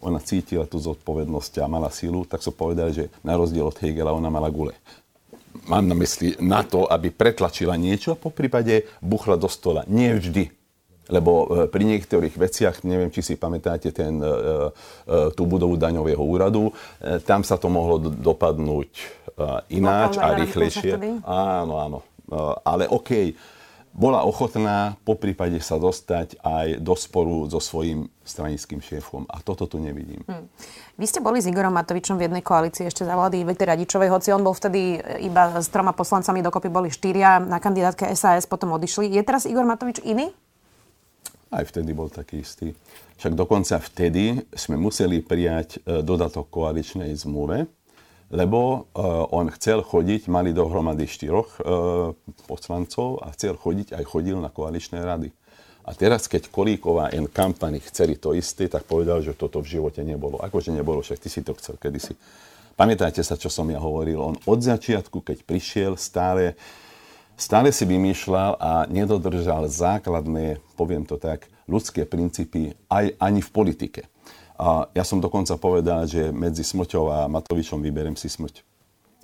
ona 0.00 0.20
cítila 0.20 0.64
tú 0.64 0.80
zodpovednosť 0.80 1.60
a 1.60 1.68
mala 1.68 1.92
sílu, 1.92 2.24
tak 2.24 2.40
som 2.40 2.56
povedal, 2.56 2.88
že 2.92 3.12
na 3.20 3.36
rozdiel 3.36 3.68
od 3.68 3.76
Hegela 3.76 4.16
ona 4.16 4.32
mala 4.32 4.48
gule. 4.48 4.72
Mám 5.68 5.92
na 5.92 5.96
mysli 5.98 6.40
na 6.40 6.64
to, 6.64 6.88
aby 6.88 7.12
pretlačila 7.12 7.76
niečo 7.76 8.16
a 8.16 8.20
po 8.20 8.32
prípade 8.32 8.88
buchla 9.04 9.36
do 9.36 9.50
stola. 9.50 9.84
Nie 9.84 10.16
vždy 10.16 10.59
lebo 11.10 11.44
e, 11.44 11.46
pri 11.66 11.82
niektorých 11.84 12.38
veciach, 12.38 12.86
neviem, 12.86 13.10
či 13.10 13.20
si 13.20 13.34
pamätáte 13.34 13.90
ten, 13.90 14.22
e, 14.22 14.26
e, 14.26 15.34
tú 15.34 15.44
budovu 15.44 15.74
daňového 15.74 16.22
úradu, 16.22 16.70
tam 17.26 17.42
sa 17.42 17.58
to 17.58 17.66
mohlo 17.66 17.98
dopadnúť 17.98 18.90
ináč 19.74 20.16
a 20.20 20.38
rýchlejšie. 20.38 21.24
Áno, 21.26 21.74
áno. 21.82 21.98
Ale 22.62 22.86
OK, 22.86 23.34
bola 23.90 24.22
ochotná 24.22 24.94
po 25.02 25.18
prípade 25.18 25.58
sa 25.58 25.74
dostať 25.74 26.38
aj 26.46 26.78
do 26.78 26.94
sporu 26.94 27.50
so 27.50 27.58
svojím 27.58 28.06
stranickým 28.22 28.78
šéfom. 28.78 29.26
A 29.26 29.42
toto 29.42 29.66
tu 29.66 29.82
nevidím. 29.82 30.22
Hmm. 30.30 30.46
Vy 30.94 31.10
ste 31.10 31.18
boli 31.18 31.42
s 31.42 31.50
Igorom 31.50 31.74
Matovičom 31.74 32.14
v 32.14 32.30
jednej 32.30 32.44
koalícii 32.46 32.86
ešte 32.86 33.02
za 33.02 33.18
vlády 33.18 33.42
Ivety 33.42 33.66
Radičovej, 33.66 34.14
hoci 34.14 34.30
on 34.30 34.46
bol 34.46 34.54
vtedy 34.54 35.02
iba 35.26 35.58
s 35.58 35.66
troma 35.66 35.90
poslancami, 35.90 36.38
dokopy 36.38 36.70
boli 36.70 36.86
štyria, 36.86 37.42
na 37.42 37.58
kandidátke 37.58 38.06
SAS 38.14 38.46
potom 38.46 38.70
odišli. 38.78 39.10
Je 39.10 39.22
teraz 39.26 39.42
Igor 39.50 39.66
Matovič 39.66 39.98
iný? 40.06 40.30
Aj 41.50 41.66
vtedy 41.66 41.90
bol 41.90 42.06
taký 42.06 42.46
istý. 42.46 42.70
Však 43.18 43.34
dokonca 43.34 43.82
vtedy 43.82 44.38
sme 44.54 44.78
museli 44.78 45.18
prijať 45.18 45.82
e, 45.82 46.00
dodatok 46.00 46.46
koaličnej 46.46 47.10
zmluve, 47.18 47.66
lebo 48.30 48.58
e, 48.62 48.78
on 49.34 49.50
chcel 49.58 49.82
chodiť, 49.82 50.30
mali 50.30 50.54
dohromady 50.54 51.10
štyroch 51.10 51.58
e, 51.58 51.60
poslancov 52.46 53.18
a 53.26 53.34
chcel 53.34 53.58
chodiť, 53.58 53.98
aj 53.98 54.04
chodil 54.06 54.38
na 54.38 54.48
koaličné 54.48 55.02
rady. 55.02 55.34
A 55.82 55.90
teraz, 55.96 56.30
keď 56.30 56.54
Kolíková 56.54 57.10
en 57.10 57.26
kampani 57.26 57.82
chceli 57.82 58.14
to 58.14 58.30
isté, 58.30 58.70
tak 58.70 58.86
povedal, 58.86 59.18
že 59.24 59.34
toto 59.34 59.58
v 59.58 59.80
živote 59.80 60.06
nebolo. 60.06 60.38
Akože 60.38 60.70
nebolo, 60.70 61.02
však 61.02 61.18
ty 61.18 61.28
si 61.32 61.42
to 61.42 61.56
chcel 61.58 61.74
kedysi. 61.80 62.14
Pamätáte 62.78 63.20
sa, 63.26 63.34
čo 63.34 63.50
som 63.50 63.66
ja 63.68 63.82
hovoril? 63.82 64.22
On 64.22 64.36
od 64.46 64.60
začiatku, 64.62 65.20
keď 65.20 65.42
prišiel, 65.42 65.98
stále 65.98 66.54
stále 67.40 67.72
si 67.72 67.88
vymýšľal 67.88 68.60
a 68.60 68.84
nedodržal 68.92 69.64
základné, 69.64 70.60
poviem 70.76 71.08
to 71.08 71.16
tak, 71.16 71.48
ľudské 71.64 72.04
princípy 72.04 72.76
aj 72.92 73.16
ani 73.16 73.40
v 73.40 73.50
politike. 73.50 74.02
A 74.60 74.92
ja 74.92 75.08
som 75.08 75.24
dokonca 75.24 75.56
povedal, 75.56 76.04
že 76.04 76.28
medzi 76.28 76.60
smrťou 76.60 77.04
a 77.08 77.18
Matovičom 77.32 77.80
vyberiem 77.80 78.12
si 78.12 78.28
smrť. 78.28 78.60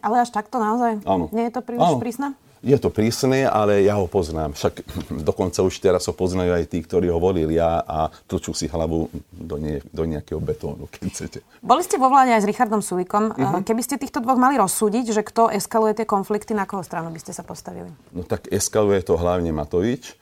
Ale 0.00 0.24
až 0.24 0.32
takto 0.32 0.56
naozaj? 0.56 1.04
Áno. 1.04 1.28
Nie 1.36 1.52
je 1.52 1.60
to 1.60 1.60
príliš 1.60 1.92
Áno. 1.92 2.00
prísne? 2.00 2.28
Je 2.64 2.76
to 2.80 2.88
prísne, 2.88 3.44
ale 3.44 3.84
ja 3.84 4.00
ho 4.00 4.08
poznám. 4.08 4.56
Však 4.56 4.74
dokonca 5.28 5.60
už 5.60 5.76
teraz 5.80 6.08
ho 6.08 6.14
poznajú 6.16 6.56
aj 6.56 6.64
tí, 6.68 6.80
ktorí 6.80 7.12
ho 7.12 7.20
volili 7.20 7.60
ja 7.60 7.84
a 7.84 8.08
točú 8.28 8.56
si 8.56 8.70
hlavu 8.70 9.12
do, 9.32 9.56
nie, 9.60 9.82
do 9.92 10.04
nejakého 10.08 10.40
betónu, 10.40 10.88
keď 10.88 11.00
chcete. 11.12 11.38
Boli 11.60 11.82
ste 11.84 12.00
vo 12.00 12.08
vláde 12.08 12.32
aj 12.32 12.42
s 12.44 12.48
Richardom 12.48 12.80
Sulikom. 12.80 13.34
Uh-huh. 13.34 13.60
Keby 13.60 13.82
ste 13.84 14.00
týchto 14.00 14.24
dvoch 14.24 14.40
mali 14.40 14.56
rozsúdiť, 14.56 15.12
že 15.12 15.22
kto 15.26 15.52
eskaluje 15.52 16.00
tie 16.00 16.06
konflikty, 16.08 16.56
na 16.56 16.64
koho 16.64 16.80
stranu 16.86 17.12
by 17.12 17.20
ste 17.20 17.36
sa 17.36 17.44
postavili? 17.44 17.92
No 18.14 18.24
tak 18.24 18.48
eskaluje 18.48 19.04
to 19.04 19.18
hlavne 19.20 19.52
Matovič. 19.52 20.16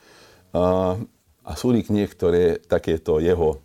Uh, 0.55 0.99
a 1.45 1.51
Sulik 1.53 1.93
niektoré 1.93 2.57
takéto 2.57 3.21
jeho, 3.21 3.61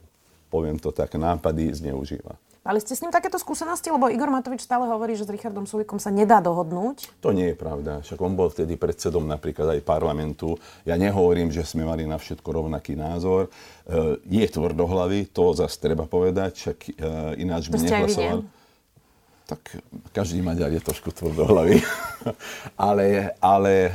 poviem 0.52 0.76
to 0.76 0.92
tak, 0.92 1.16
nápady 1.16 1.72
zneužíva. 1.72 2.36
Mali 2.60 2.76
ste 2.76 2.92
s 2.92 3.00
ním 3.00 3.08
takéto 3.08 3.40
skúsenosti? 3.40 3.88
Lebo 3.88 4.12
Igor 4.12 4.28
Matovič 4.28 4.68
stále 4.68 4.84
hovorí, 4.84 5.16
že 5.16 5.24
s 5.24 5.32
Richardom 5.32 5.64
Sulikom 5.64 5.96
sa 5.96 6.12
nedá 6.12 6.44
dohodnúť. 6.44 7.08
To 7.24 7.32
nie 7.32 7.52
je 7.52 7.56
pravda. 7.56 8.04
Však 8.04 8.20
on 8.20 8.36
bol 8.36 8.52
vtedy 8.52 8.76
predsedom 8.76 9.24
napríklad 9.24 9.80
aj 9.80 9.80
parlamentu. 9.80 10.60
Ja 10.84 11.00
nehovorím, 11.00 11.48
že 11.48 11.64
sme 11.64 11.88
mali 11.88 12.04
na 12.04 12.20
všetko 12.20 12.44
rovnaký 12.44 13.00
názor. 13.00 13.48
E, 13.48 14.20
je 14.28 14.44
tvrdohlavý, 14.44 15.32
to 15.32 15.56
zase 15.56 15.80
treba 15.80 16.04
povedať, 16.04 16.52
však 16.52 16.78
e, 16.84 16.90
ináč 17.40 17.72
by 17.72 17.80
nehlasoval. 17.80 18.44
Tak 19.48 19.80
každý 20.12 20.44
Maďar 20.44 20.68
je 20.68 20.84
trošku 20.84 21.16
tvrdohlavý. 21.16 21.80
ale 22.76 23.32
ale 23.40 23.88
e, 23.88 23.92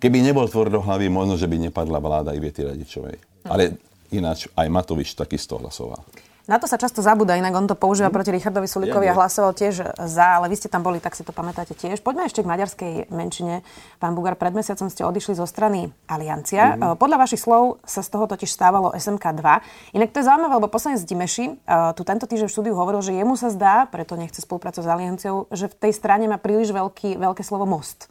keby 0.00 0.24
nebol 0.24 0.48
tvrdohlavý, 0.48 1.12
možno, 1.12 1.36
že 1.36 1.44
by 1.44 1.68
nepadla 1.68 2.00
vláda 2.00 2.32
Ivety 2.32 2.64
Radičovej. 2.64 3.20
Ale 3.44 3.76
ináč 4.16 4.48
aj 4.56 4.64
Matovič 4.72 5.12
takisto 5.12 5.60
hlasoval. 5.60 6.00
Na 6.48 6.56
to 6.56 6.64
sa 6.64 6.80
často 6.80 7.04
zabúda, 7.04 7.36
inak 7.36 7.52
on 7.52 7.68
to 7.68 7.76
používa 7.76 8.08
mm. 8.08 8.16
proti 8.16 8.30
Richardovi 8.32 8.68
Sulikovi 8.68 9.06
ja, 9.06 9.12
a 9.12 9.18
hlasoval 9.18 9.52
tiež 9.52 9.92
za, 9.92 10.26
ale 10.40 10.48
vy 10.48 10.56
ste 10.56 10.72
tam 10.72 10.80
boli, 10.80 10.96
tak 10.96 11.12
si 11.12 11.20
to 11.20 11.36
pamätáte 11.36 11.76
tiež. 11.76 12.00
Poďme 12.00 12.24
ešte 12.24 12.40
k 12.40 12.48
maďarskej 12.48 12.92
menšine. 13.12 13.60
Pán 14.00 14.16
Bugar, 14.16 14.40
pred 14.40 14.56
mesiacom 14.56 14.88
ste 14.88 15.04
odišli 15.04 15.36
zo 15.36 15.44
strany 15.44 15.92
Aliancia. 16.08 16.74
Mm. 16.74 16.96
Podľa 16.96 17.16
vašich 17.20 17.44
slov 17.44 17.82
sa 17.84 18.00
z 18.00 18.08
toho 18.08 18.24
totiž 18.24 18.48
stávalo 18.48 18.96
SMK 18.96 19.24
2. 19.36 19.96
Inak 20.00 20.10
to 20.10 20.20
je 20.22 20.26
zaujímavé, 20.26 20.52
lebo 20.56 20.72
poslanec 20.72 21.04
Dimeši 21.04 21.60
uh, 21.60 21.92
tu 21.92 22.02
tento 22.02 22.24
týždeň 22.24 22.48
v 22.48 22.54
štúdiu 22.54 22.74
hovoril, 22.74 23.04
že 23.04 23.12
jemu 23.12 23.36
sa 23.36 23.52
zdá, 23.52 23.84
preto 23.86 24.16
nechce 24.16 24.40
spolupracovať 24.40 24.84
s 24.86 24.90
Alianciou, 24.90 25.36
že 25.52 25.68
v 25.68 25.76
tej 25.76 25.92
strane 25.92 26.24
má 26.26 26.40
príliš 26.40 26.72
veľký, 26.72 27.20
veľké 27.20 27.42
slovo 27.44 27.68
most. 27.68 28.08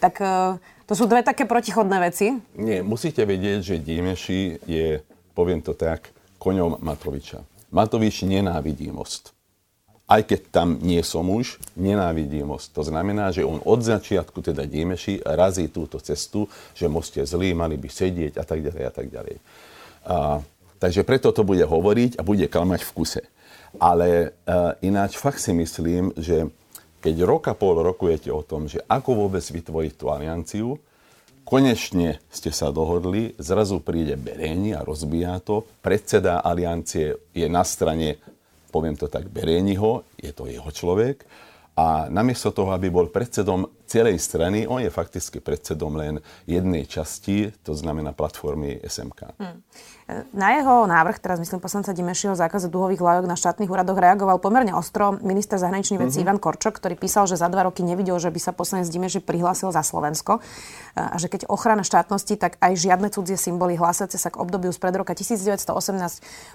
Tak 0.00 0.14
uh, 0.20 0.56
to 0.86 0.94
sú 0.94 1.10
dve 1.10 1.26
také 1.26 1.50
protichodné 1.50 1.98
veci. 1.98 2.38
Nie, 2.54 2.82
musíte 2.86 3.26
vedieť, 3.26 3.74
že 3.74 3.76
Dimeši 3.82 4.62
je, 4.66 5.02
poviem 5.34 5.58
to 5.58 5.74
tak, 5.74 6.14
koňom 6.38 6.78
Matoviča. 6.78 7.55
Matovič 7.70 8.22
nenávidí 8.22 8.88
most. 8.90 9.34
Aj 10.06 10.22
keď 10.22 10.40
tam 10.54 10.78
nie 10.86 11.02
som 11.02 11.26
už, 11.26 11.58
nenávidí 11.74 12.38
most. 12.46 12.70
To 12.78 12.86
znamená, 12.86 13.34
že 13.34 13.42
on 13.42 13.58
od 13.58 13.82
začiatku, 13.82 14.38
teda 14.38 14.62
Dímeši, 14.62 15.26
razí 15.26 15.66
túto 15.66 15.98
cestu, 15.98 16.46
že 16.78 16.86
most 16.86 17.18
je 17.18 17.26
zlý, 17.26 17.58
mali 17.58 17.74
by 17.74 17.90
sedieť 17.90 18.38
a 18.38 18.44
tak 18.46 18.62
ďalej 18.62 18.84
a 18.86 18.92
tak 18.94 19.06
ďalej. 19.10 19.36
A, 20.06 20.38
takže 20.78 21.02
preto 21.02 21.34
to 21.34 21.42
bude 21.42 21.66
hovoriť 21.66 22.22
a 22.22 22.26
bude 22.26 22.46
klamať 22.46 22.86
v 22.86 22.94
kuse. 22.94 23.22
Ale 23.82 24.30
a, 24.46 24.78
ináč 24.86 25.18
fakt 25.18 25.42
si 25.42 25.50
myslím, 25.50 26.14
že 26.14 26.46
keď 27.02 27.26
roka 27.26 27.52
pol 27.58 27.82
rokujete 27.82 28.30
o 28.30 28.46
tom, 28.46 28.70
že 28.70 28.86
ako 28.86 29.26
vôbec 29.26 29.42
vytvoriť 29.42 29.92
tú 29.98 30.14
alianciu, 30.14 30.78
Konečne 31.46 32.18
ste 32.26 32.50
sa 32.50 32.74
dohodli, 32.74 33.38
zrazu 33.38 33.78
príde 33.78 34.18
Beréni 34.18 34.74
a 34.74 34.82
rozbíja 34.82 35.38
to. 35.38 35.62
Predseda 35.78 36.42
aliancie 36.42 37.22
je 37.30 37.46
na 37.46 37.62
strane, 37.62 38.18
poviem 38.74 38.98
to 38.98 39.06
tak, 39.06 39.30
Beréniho, 39.30 40.02
je 40.18 40.34
to 40.34 40.50
jeho 40.50 40.66
človek. 40.66 41.22
A 41.78 42.10
namiesto 42.10 42.50
toho, 42.50 42.74
aby 42.74 42.90
bol 42.90 43.14
predsedom 43.14 43.70
celej 43.86 44.18
strany, 44.18 44.66
on 44.66 44.82
je 44.82 44.90
fakticky 44.90 45.38
predsedom 45.40 45.94
len 45.96 46.20
jednej 46.44 46.84
časti, 46.84 47.54
to 47.62 47.72
znamená 47.72 48.12
platformy 48.12 48.82
SMK. 48.82 49.38
Hmm. 49.38 49.62
Na 50.30 50.54
jeho 50.54 50.86
návrh, 50.86 51.18
teraz 51.18 51.42
myslím 51.42 51.58
poslanca 51.58 51.90
Dimešiho, 51.90 52.38
zákazu 52.38 52.70
duhových 52.70 53.02
lajok 53.02 53.26
na 53.26 53.34
štátnych 53.34 53.66
úradoch 53.66 53.98
reagoval 53.98 54.38
pomerne 54.38 54.70
ostro 54.70 55.18
minister 55.18 55.58
zahraničných 55.58 55.98
vecí 55.98 56.22
mm-hmm. 56.22 56.30
Ivan 56.30 56.38
Korčok, 56.38 56.78
ktorý 56.78 56.94
písal, 56.94 57.26
že 57.26 57.34
za 57.34 57.50
dva 57.50 57.66
roky 57.66 57.82
nevidel, 57.82 58.14
že 58.22 58.30
by 58.30 58.38
sa 58.38 58.54
poslanec 58.54 58.86
Dimeši 58.86 59.18
prihlásil 59.18 59.74
za 59.74 59.82
Slovensko 59.82 60.38
a 60.94 61.18
že 61.18 61.26
keď 61.26 61.50
ochrana 61.50 61.82
štátnosti, 61.82 62.38
tak 62.38 62.54
aj 62.62 62.78
žiadne 62.78 63.10
cudzie 63.10 63.34
symboly 63.34 63.74
hlásace 63.74 64.14
sa 64.14 64.30
k 64.30 64.38
obdobiu 64.38 64.70
spred 64.70 64.94
roka 64.94 65.10
1918, 65.10 65.66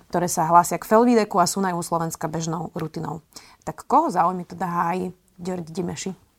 ktoré 0.07 0.31
sa 0.31 0.47
hlásia 0.47 0.79
k 0.79 0.87
Felvideku 0.87 1.35
a 1.35 1.43
sú 1.43 1.59
na 1.59 1.75
Slovenska 1.75 2.31
bežnou 2.31 2.71
rutinou. 2.71 3.19
Tak 3.67 3.83
koho 3.83 4.07
záujmy 4.07 4.47
teda 4.47 4.63
hájí 4.63 5.11
Ďorď 5.35 5.75
Dimeši? 5.75 6.30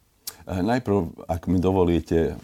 Eh, 0.47 0.63
najprv, 0.63 1.27
ak 1.31 1.47
mi 1.47 1.63
dovolíte, 1.63 2.35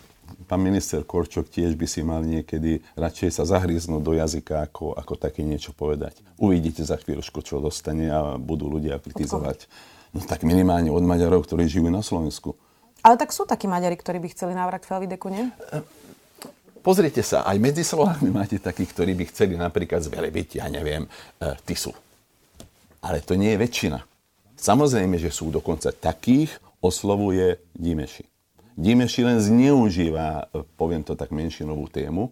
pán 0.46 0.62
minister 0.62 1.02
Korčok 1.02 1.50
tiež 1.50 1.74
by 1.74 1.86
si 1.90 2.00
mal 2.06 2.22
niekedy 2.22 2.78
radšej 2.94 3.30
sa 3.34 3.44
zahríznúť 3.44 4.02
do 4.02 4.12
jazyka, 4.14 4.64
ako, 4.70 4.94
ako 4.94 5.14
také 5.18 5.42
niečo 5.42 5.74
povedať. 5.74 6.22
Uvidíte 6.38 6.86
za 6.86 6.94
chvíľučku, 6.94 7.42
čo 7.42 7.58
dostane 7.58 8.06
a 8.08 8.38
budú 8.38 8.70
ľudia 8.70 9.02
kritizovať. 9.02 9.66
No 10.14 10.22
tak 10.24 10.46
minimálne 10.46 10.88
od 10.88 11.04
Maďarov, 11.04 11.44
ktorí 11.44 11.68
žijú 11.68 11.90
na 11.90 12.00
Slovensku. 12.00 12.56
Ale 13.02 13.20
tak 13.20 13.30
sú 13.30 13.44
takí 13.44 13.68
Maďari, 13.68 13.94
ktorí 13.94 14.18
by 14.18 14.28
chceli 14.32 14.52
návrat 14.56 14.82
Felvideku, 14.82 15.30
nie? 15.30 15.52
Pozrite 16.82 17.20
sa, 17.20 17.44
aj 17.44 17.58
medzi 17.60 17.84
Slovami 17.84 18.30
máte 18.32 18.56
takých, 18.56 18.94
ktorí 18.94 19.12
by 19.12 19.24
chceli 19.28 19.54
napríklad 19.58 20.00
zvelebiť, 20.00 20.62
ja 20.62 20.66
neviem, 20.72 21.04
e, 21.04 21.46
Tisu. 21.66 21.92
Ale 23.04 23.20
to 23.20 23.36
nie 23.36 23.54
je 23.54 23.58
väčšina. 23.60 23.98
Samozrejme, 24.58 25.20
že 25.20 25.30
sú 25.30 25.52
dokonca 25.52 25.92
takých 25.94 26.58
oslovuje 26.80 27.58
Dimeši. 27.74 28.24
Dimeši 28.78 29.26
len 29.26 29.38
zneužíva, 29.42 30.54
poviem 30.78 31.02
to 31.02 31.18
tak, 31.18 31.34
menšinovú 31.34 31.90
tému. 31.90 32.30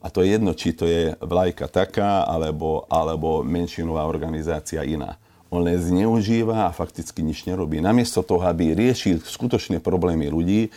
A 0.00 0.08
to 0.08 0.24
je 0.24 0.32
jedno, 0.32 0.56
či 0.56 0.72
to 0.72 0.88
je 0.88 1.12
vlajka 1.20 1.68
taká, 1.68 2.24
alebo, 2.24 2.88
alebo 2.88 3.44
menšinová 3.44 4.08
organizácia 4.08 4.80
iná. 4.80 5.20
On 5.52 5.60
len 5.60 5.76
zneužíva 5.76 6.64
a 6.64 6.72
fakticky 6.72 7.20
nič 7.20 7.44
nerobí. 7.44 7.84
Namiesto 7.84 8.24
toho, 8.24 8.40
aby 8.48 8.72
riešil 8.72 9.20
skutočné 9.20 9.84
problémy 9.84 10.32
ľudí, 10.32 10.72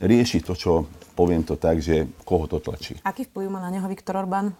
rieši 0.00 0.40
to, 0.40 0.56
čo 0.56 0.88
poviem 1.12 1.44
to 1.44 1.60
tak, 1.60 1.84
že 1.84 2.08
koho 2.24 2.48
to 2.48 2.56
tlačí. 2.62 2.96
Aký 3.04 3.28
vplyv 3.28 3.52
má 3.52 3.60
na 3.60 3.68
neho 3.68 3.84
Viktor 3.84 4.16
Orbán? 4.16 4.56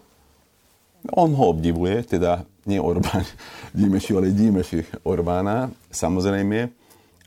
On 1.17 1.33
ho 1.33 1.45
obdivuje, 1.49 2.05
teda 2.05 2.45
nie 2.69 2.77
Orbán 2.77 3.25
Dímeši, 3.77 4.11
ale 4.13 4.29
Dímeši 4.29 5.01
Orbána, 5.01 5.73
samozrejme. 5.89 6.80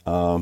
A 0.04 0.40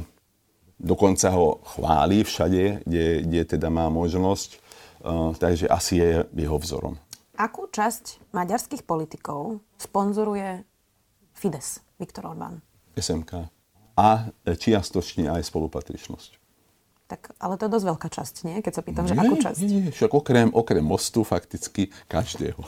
dokonca 0.78 1.30
ho 1.30 1.62
chváli 1.62 2.26
všade, 2.26 2.82
kde, 2.86 3.06
kde 3.22 3.40
teda 3.44 3.70
má 3.70 3.86
možnosť, 3.88 4.58
a, 5.02 5.32
takže 5.38 5.70
asi 5.70 6.02
je 6.02 6.26
jeho 6.26 6.58
vzorom. 6.58 6.98
Akú 7.38 7.70
časť 7.70 8.34
maďarských 8.34 8.82
politikov 8.84 9.62
sponzoruje 9.80 10.62
Fides, 11.32 11.80
Viktor 11.98 12.28
Orbán? 12.28 12.60
SMK. 12.94 13.48
A 13.96 14.30
čiastočne 14.44 15.32
aj 15.32 15.48
spolupatričnosť. 15.48 16.38
Tak, 17.12 17.36
ale 17.36 17.60
to 17.60 17.68
je 17.68 17.74
dosť 17.76 17.86
veľká 17.92 18.08
časť, 18.08 18.34
nie? 18.48 18.56
Keď 18.64 18.72
sa 18.72 18.82
pýtam, 18.84 19.04
nie, 19.04 19.12
že 19.12 19.20
akú 19.20 19.36
časť? 19.36 19.58
Nie, 19.68 19.68
nie, 19.68 19.92
však 19.92 20.12
okrem, 20.16 20.48
okrem 20.48 20.80
mostu 20.80 21.20
fakticky 21.28 21.92
každého. 22.08 22.64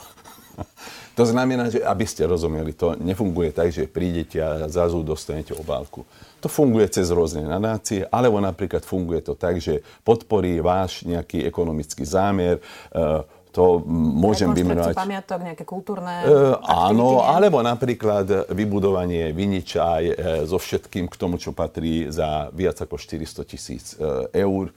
To 1.17 1.23
znamená, 1.23 1.71
že 1.71 1.79
aby 1.83 2.05
ste 2.07 2.27
rozumeli, 2.27 2.75
to 2.75 2.95
nefunguje 2.99 3.55
tak, 3.55 3.71
že 3.71 3.87
prídete 3.87 4.39
a 4.39 4.67
zrazu 4.67 5.03
dostanete 5.03 5.55
obálku. 5.55 6.03
To 6.43 6.47
funguje 6.51 6.85
cez 6.91 7.09
rôzne 7.09 7.47
nadácie, 7.47 8.05
alebo 8.11 8.37
napríklad 8.37 8.85
funguje 8.85 9.23
to 9.23 9.33
tak, 9.33 9.57
že 9.57 9.81
podporí 10.05 10.61
váš 10.61 11.07
nejaký 11.07 11.47
ekonomický 11.47 12.05
zámer, 12.05 12.61
e, 12.91 13.23
to 13.55 13.79
môžem 13.87 14.51
vymenovať. 14.51 14.91
pamiatok, 14.99 15.39
nejaké 15.39 15.63
kultúrne 15.63 16.27
e, 16.27 16.59
Áno, 16.67 17.23
alebo 17.23 17.63
napríklad 17.63 18.51
vybudovanie 18.51 19.31
viniča 19.31 20.03
e, 20.03 20.11
so 20.43 20.59
všetkým 20.59 21.07
k 21.07 21.15
tomu, 21.15 21.39
čo 21.39 21.55
patrí 21.55 22.11
za 22.11 22.51
viac 22.51 22.75
ako 22.83 22.99
400 22.99 23.47
tisíc 23.47 23.95
e, 23.95 24.27
eur 24.35 24.75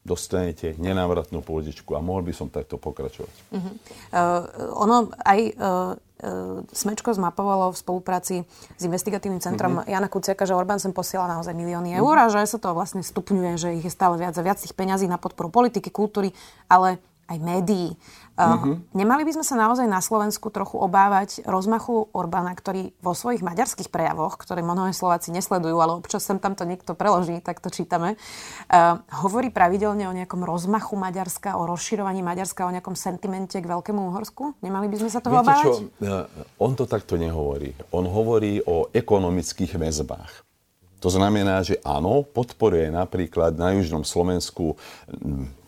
dostanete 0.00 0.74
nenávratnú 0.80 1.44
pôžičku 1.44 1.92
a 1.92 2.00
mohol 2.00 2.24
by 2.24 2.32
som 2.32 2.48
takto 2.48 2.80
pokračovať. 2.80 3.34
Uh-huh. 3.52 3.72
Uh, 4.10 4.44
ono 4.80 5.12
aj 5.24 5.40
uh, 5.60 5.94
Smečko 6.68 7.16
zmapovalo 7.16 7.72
v 7.72 7.80
spolupráci 7.80 8.34
s 8.76 8.82
investigatívnym 8.84 9.40
centrom 9.40 9.80
uh-huh. 9.80 9.88
Jana 9.88 10.08
Kuciaka, 10.12 10.44
že 10.44 10.52
Orbán 10.52 10.76
sem 10.76 10.92
posiela 10.92 11.24
naozaj 11.24 11.56
milióny 11.56 11.96
eur 11.96 12.16
uh-huh. 12.16 12.28
a 12.28 12.32
že 12.32 12.44
sa 12.44 12.58
to 12.60 12.76
vlastne 12.76 13.00
stupňuje, 13.00 13.52
že 13.56 13.68
ich 13.80 13.84
je 13.88 13.92
stále 13.92 14.20
viac 14.20 14.36
a 14.36 14.44
viac 14.44 14.60
tých 14.60 14.76
peňazí 14.76 15.08
na 15.08 15.16
podporu 15.16 15.48
politiky, 15.48 15.88
kultúry, 15.88 16.36
ale 16.68 17.00
aj 17.30 17.38
médií. 17.38 17.94
Uh-huh. 18.40 18.80
Nemali 18.96 19.22
by 19.28 19.36
sme 19.36 19.44
sa 19.44 19.54
naozaj 19.54 19.84
na 19.84 20.00
Slovensku 20.00 20.48
trochu 20.48 20.80
obávať 20.80 21.44
rozmachu 21.44 22.08
Orbána, 22.10 22.56
ktorý 22.56 22.96
vo 23.04 23.12
svojich 23.12 23.44
maďarských 23.44 23.92
prejavoch, 23.92 24.40
ktoré 24.40 24.64
mnohé 24.64 24.96
Slováci 24.96 25.30
nesledujú, 25.30 25.76
ale 25.78 26.00
občas 26.00 26.24
sem 26.24 26.40
tam 26.40 26.56
to 26.56 26.64
niekto 26.64 26.96
preloží, 26.96 27.38
tak 27.44 27.60
to 27.60 27.68
čítame, 27.68 28.16
uh, 28.16 29.04
hovorí 29.22 29.52
pravidelne 29.52 30.08
o 30.08 30.16
nejakom 30.16 30.42
rozmachu 30.42 30.96
Maďarska, 30.96 31.60
o 31.60 31.68
rozširovaní 31.68 32.24
Maďarska, 32.24 32.64
o 32.66 32.72
nejakom 32.72 32.96
sentimente 32.96 33.60
k 33.60 33.66
Veľkému 33.68 34.10
Uhorsku? 34.10 34.56
Nemali 34.64 34.88
by 34.88 34.96
sme 35.04 35.10
sa 35.12 35.20
toho 35.20 35.38
Viete 35.38 35.46
obávať? 35.46 35.74
Čo? 36.00 36.16
On 36.58 36.72
to 36.72 36.88
takto 36.88 37.20
nehovorí. 37.20 37.76
On 37.92 38.08
hovorí 38.08 38.58
o 38.64 38.88
ekonomických 38.90 39.76
väzbách. 39.76 40.49
To 41.00 41.08
znamená, 41.08 41.64
že 41.64 41.80
áno, 41.80 42.22
podporuje 42.22 42.92
napríklad 42.92 43.56
na 43.56 43.72
Južnom 43.72 44.04
Slovensku 44.04 44.76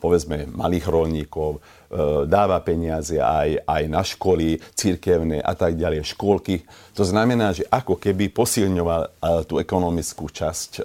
povedzme 0.02 0.50
malých 0.50 0.90
rolníkov, 0.90 1.50
e, 1.56 2.26
dáva 2.26 2.58
peniaze 2.58 3.22
aj, 3.22 3.62
aj 3.62 3.82
na 3.86 4.02
školy, 4.02 4.58
církevné 4.74 5.38
a 5.38 5.54
tak 5.54 5.78
ďalej, 5.78 6.02
škôlky. 6.02 6.66
To 6.98 7.06
znamená, 7.06 7.54
že 7.54 7.62
ako 7.70 8.02
keby 8.02 8.34
posilňoval 8.34 9.02
e, 9.06 9.08
tú 9.46 9.62
ekonomickú 9.62 10.26
časť 10.26 10.70
e, 10.74 10.82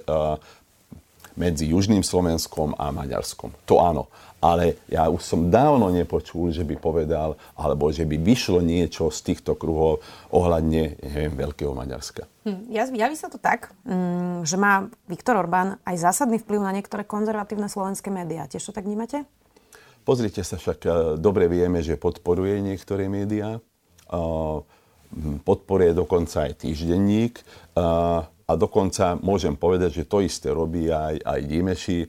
medzi 1.38 1.70
Južným 1.70 2.02
Slovenskom 2.02 2.74
a 2.74 2.90
Maďarskom. 2.90 3.54
To 3.70 3.78
áno 3.78 4.10
ale 4.38 4.78
ja 4.86 5.10
už 5.10 5.22
som 5.22 5.50
dávno 5.50 5.90
nepočul, 5.90 6.54
že 6.54 6.62
by 6.62 6.78
povedal, 6.78 7.34
alebo 7.58 7.90
že 7.90 8.06
by 8.06 8.14
vyšlo 8.22 8.62
niečo 8.62 9.10
z 9.10 9.34
týchto 9.34 9.58
kruhov 9.58 9.98
ohľadne 10.30 10.94
neviem, 11.02 11.34
Veľkého 11.34 11.74
Maďarska. 11.74 12.26
Hm, 12.46 12.70
javí 12.70 13.16
sa 13.18 13.26
to 13.26 13.42
tak, 13.42 13.74
mm, 13.82 14.46
že 14.46 14.54
má 14.54 14.86
Viktor 15.10 15.34
Orbán 15.42 15.82
aj 15.82 15.96
zásadný 15.98 16.38
vplyv 16.38 16.60
na 16.62 16.70
niektoré 16.70 17.02
konzervatívne 17.02 17.66
slovenské 17.66 18.14
médiá. 18.14 18.46
Tiež 18.46 18.70
to 18.70 18.72
tak 18.74 18.86
vnímate? 18.86 19.26
Pozrite 20.06 20.40
sa, 20.46 20.56
však 20.56 20.78
e, 20.86 20.88
dobre 21.18 21.50
vieme, 21.50 21.82
že 21.82 21.98
podporuje 21.98 22.62
niektoré 22.62 23.10
médiá. 23.10 23.60
Podporuje 25.44 25.92
dokonca 25.92 26.48
aj 26.48 26.64
týždenník. 26.64 27.44
A 28.48 28.56
dokonca 28.56 29.20
môžem 29.20 29.52
povedať, 29.52 30.02
že 30.02 30.08
to 30.08 30.24
isté 30.24 30.48
robí 30.48 30.88
aj, 30.88 31.20
aj 31.20 31.40
Dimeši 31.44 32.00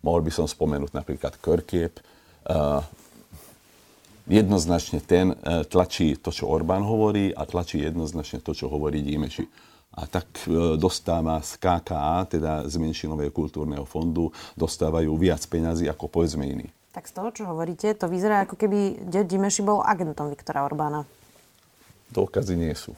Mohol 0.00 0.20
by 0.24 0.32
som 0.32 0.46
spomenúť 0.48 0.96
napríklad 0.96 1.36
Körkiep. 1.36 2.00
Jednoznačne 4.30 5.02
ten 5.02 5.34
e, 5.34 5.66
tlačí 5.66 6.14
to, 6.14 6.30
čo 6.30 6.46
Orbán 6.46 6.86
hovorí 6.86 7.34
a 7.34 7.42
tlačí 7.42 7.82
jednoznačne 7.82 8.38
to, 8.38 8.54
čo 8.54 8.70
hovorí 8.70 9.02
Dímeši. 9.02 9.42
A 9.98 10.06
tak 10.06 10.46
dostáva 10.78 11.42
z 11.42 11.58
KKA, 11.58 12.38
teda 12.38 12.62
z 12.62 12.78
menšinového 12.78 13.34
kultúrneho 13.34 13.82
fondu, 13.82 14.30
dostávajú 14.54 15.10
viac 15.18 15.42
peňazí 15.50 15.90
ako 15.90 16.06
povedzme 16.06 16.46
iní. 16.46 16.70
Tak 16.94 17.10
z 17.10 17.12
toho, 17.18 17.28
čo 17.34 17.42
hovoríte, 17.50 17.90
to 17.98 18.06
vyzerá 18.06 18.46
ako 18.46 18.54
keby 18.54 19.02
Dimeši 19.10 19.66
bol 19.66 19.82
agentom 19.82 20.30
Viktora 20.30 20.62
Orbána. 20.62 21.02
Dôkazy 22.14 22.54
nie 22.54 22.70
sú. 22.78 22.94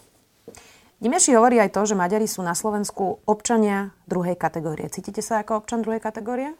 Dimeši 1.02 1.34
hovorí 1.34 1.58
aj 1.58 1.74
to, 1.74 1.82
že 1.82 1.98
Maďari 1.98 2.30
sú 2.30 2.46
na 2.46 2.54
Slovensku 2.54 3.26
občania 3.26 3.90
druhej 4.06 4.38
kategórie. 4.38 4.86
Cítite 4.86 5.18
sa 5.18 5.42
ako 5.42 5.66
občan 5.66 5.82
druhej 5.82 5.98
kategórie? 5.98 6.54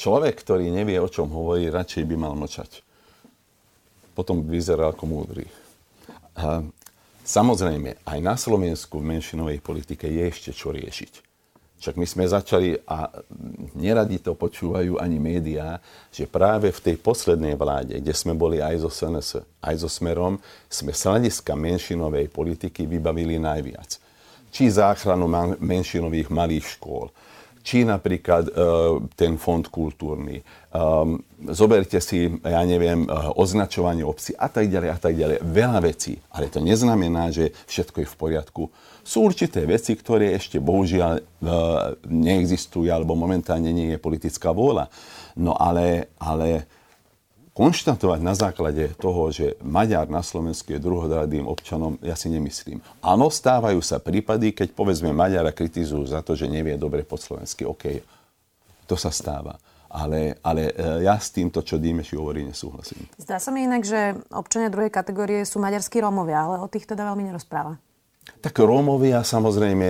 Človek, 0.00 0.40
ktorý 0.40 0.72
nevie, 0.72 0.96
o 0.96 1.04
čom 1.04 1.28
hovorí, 1.28 1.68
radšej 1.68 2.08
by 2.08 2.16
mal 2.16 2.32
mlčať. 2.32 2.80
Potom 4.16 4.40
vyzerá 4.48 4.88
ako 4.88 5.04
múdry. 5.04 5.44
Samozrejme, 7.28 8.08
aj 8.08 8.18
na 8.24 8.40
Slovensku 8.40 8.96
v 8.96 9.20
menšinovej 9.20 9.60
politike 9.60 10.08
je 10.08 10.22
ešte 10.32 10.56
čo 10.56 10.72
riešiť. 10.72 11.29
Však 11.80 11.96
my 11.96 12.04
sme 12.04 12.28
začali, 12.28 12.76
a 12.84 13.08
neradi 13.72 14.20
to 14.20 14.36
počúvajú 14.36 15.00
ani 15.00 15.16
médiá, 15.16 15.80
že 16.12 16.28
práve 16.28 16.68
v 16.68 16.80
tej 16.92 16.96
poslednej 17.00 17.56
vláde, 17.56 17.96
kde 17.96 18.12
sme 18.12 18.36
boli 18.36 18.60
aj 18.60 18.84
zo 18.84 18.92
SNS, 18.92 19.40
aj 19.64 19.74
so 19.80 19.88
Smerom, 19.88 20.36
sme 20.68 20.92
z 20.92 21.08
hľadiska 21.08 21.56
menšinovej 21.56 22.28
politiky 22.28 22.84
vybavili 22.84 23.40
najviac. 23.40 23.96
Či 24.52 24.76
záchranu 24.76 25.24
menšinových 25.56 26.28
malých 26.28 26.76
škôl, 26.76 27.08
či 27.64 27.88
napríklad 27.88 28.52
uh, 28.52 29.00
ten 29.16 29.40
fond 29.40 29.64
kultúrny. 29.64 30.44
Um, 30.72 31.20
zoberte 31.48 31.96
si, 32.00 32.28
ja 32.44 32.60
neviem, 32.64 33.08
uh, 33.08 33.32
označovanie 33.36 34.04
obci 34.04 34.36
a 34.36 34.52
tak 34.52 34.68
ďalej 34.68 34.90
a 34.92 34.98
tak 35.00 35.14
ďalej. 35.16 35.38
Veľa 35.44 35.80
vecí, 35.80 36.20
ale 36.32 36.52
to 36.52 36.60
neznamená, 36.60 37.32
že 37.32 37.52
všetko 37.68 38.04
je 38.04 38.08
v 38.08 38.16
poriadku. 38.20 38.62
Sú 39.02 39.24
určité 39.24 39.64
veci, 39.64 39.96
ktoré 39.96 40.36
ešte 40.36 40.62
bohužiaľ 40.62 41.14
uh, 41.18 41.24
neexistujú 42.06 42.92
alebo 42.92 43.16
momentálne 43.16 43.72
nie 43.72 43.94
je 43.94 43.98
politická 43.98 44.52
vôľa. 44.52 44.92
No 45.38 45.56
ale, 45.56 46.12
ale 46.18 46.68
konštatovať 47.60 48.20
na 48.24 48.32
základe 48.32 48.94
toho, 48.96 49.28
že 49.28 49.58
Maďar 49.60 50.08
na 50.08 50.24
Slovensku 50.24 50.72
je 50.72 50.80
druhodradým 50.80 51.44
občanom, 51.44 51.98
ja 52.00 52.16
si 52.16 52.32
nemyslím. 52.32 52.80
Áno, 53.04 53.28
stávajú 53.28 53.82
sa 53.84 54.00
prípady, 54.00 54.56
keď 54.56 54.72
povedzme 54.72 55.12
Maďara 55.12 55.52
kritizujú 55.52 56.08
za 56.08 56.24
to, 56.24 56.38
že 56.38 56.48
nevie 56.48 56.80
dobre 56.80 57.04
po 57.04 57.20
slovensky. 57.20 57.68
OK, 57.68 58.00
to 58.88 58.96
sa 58.96 59.12
stáva. 59.12 59.58
Ale, 59.90 60.38
ale 60.46 60.70
e, 60.70 61.02
ja 61.02 61.18
s 61.18 61.34
týmto, 61.34 61.66
čo 61.66 61.74
Dímeši 61.74 62.14
hovorí, 62.14 62.46
nesúhlasím. 62.46 63.10
Zdá 63.18 63.42
sa 63.42 63.50
mi 63.50 63.66
inak, 63.66 63.82
že 63.82 64.14
občania 64.30 64.70
druhej 64.70 64.94
kategórie 64.94 65.42
sú 65.42 65.58
maďarskí 65.58 65.98
Rómovia, 65.98 66.46
ale 66.46 66.62
o 66.62 66.70
tých 66.70 66.86
teda 66.86 67.02
veľmi 67.10 67.26
nerozpráva. 67.26 67.74
Tak 68.38 68.54
Rómovia 68.62 69.26
samozrejme 69.26 69.84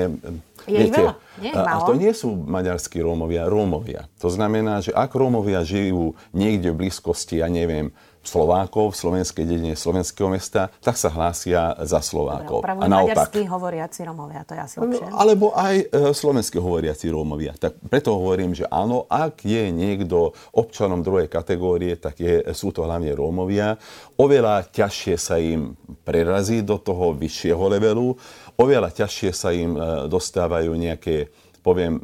je 0.69 0.77
viete, 0.89 1.01
veľa. 1.01 1.15
Nie, 1.41 1.53
a, 1.57 1.81
a 1.81 1.85
to 1.85 1.97
nie 1.97 2.13
sú 2.13 2.33
maďarskí 2.37 3.01
Rómovia, 3.01 3.49
Rómovia. 3.49 4.09
To 4.21 4.29
znamená, 4.29 4.85
že 4.85 4.93
ak 4.93 5.13
Rómovia 5.13 5.65
žijú 5.65 6.17
niekde 6.33 6.73
v 6.73 6.87
blízkosti, 6.87 7.41
ja 7.41 7.49
neviem, 7.49 7.93
Slovákov 8.21 8.93
v 8.93 8.97
slovenskej 9.01 9.45
dedine 9.49 9.73
slovenského 9.73 10.29
mesta, 10.29 10.69
tak 10.85 11.01
sa 11.01 11.09
hlásia 11.09 11.73
za 11.89 12.05
Slovákov. 12.05 12.61
Dobre, 12.61 12.77
a 12.77 12.85
naopak. 12.85 13.33
hovoriaci 13.33 14.05
Rómovia, 14.05 14.45
to 14.45 14.53
je 14.53 14.61
asi 14.61 14.77
lepšie. 14.77 15.09
Alebo 15.09 15.57
aj 15.57 15.75
e, 15.81 15.85
slovenskí 16.13 16.61
hovoriaci 16.61 17.09
Rómovia. 17.09 17.57
Tak 17.57 17.81
preto 17.89 18.21
hovorím, 18.21 18.53
že 18.53 18.69
áno, 18.69 19.09
ak 19.09 19.41
je 19.49 19.73
niekto 19.73 20.37
občanom 20.53 21.01
druhej 21.01 21.33
kategórie, 21.33 21.97
tak 21.97 22.21
je, 22.21 22.45
sú 22.53 22.77
to 22.77 22.85
hlavne 22.85 23.09
Rómovia. 23.17 23.81
Oveľa 24.21 24.69
ťažšie 24.69 25.17
sa 25.17 25.41
im 25.41 25.73
prerazí 26.05 26.61
do 26.61 26.77
toho 26.77 27.17
vyššieho 27.17 27.65
levelu, 27.73 28.13
oveľa 28.61 29.01
ťažšie 29.01 29.31
sa 29.33 29.49
im 29.49 29.81
e, 29.81 29.81
dostávajú 30.13 30.77
nejaké, 30.77 31.33
poviem, 31.65 31.97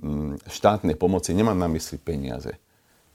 štátne 0.48 0.96
pomoci. 0.96 1.36
Nemám 1.36 1.60
na 1.60 1.68
mysli 1.68 2.00
peniaze 2.00 2.56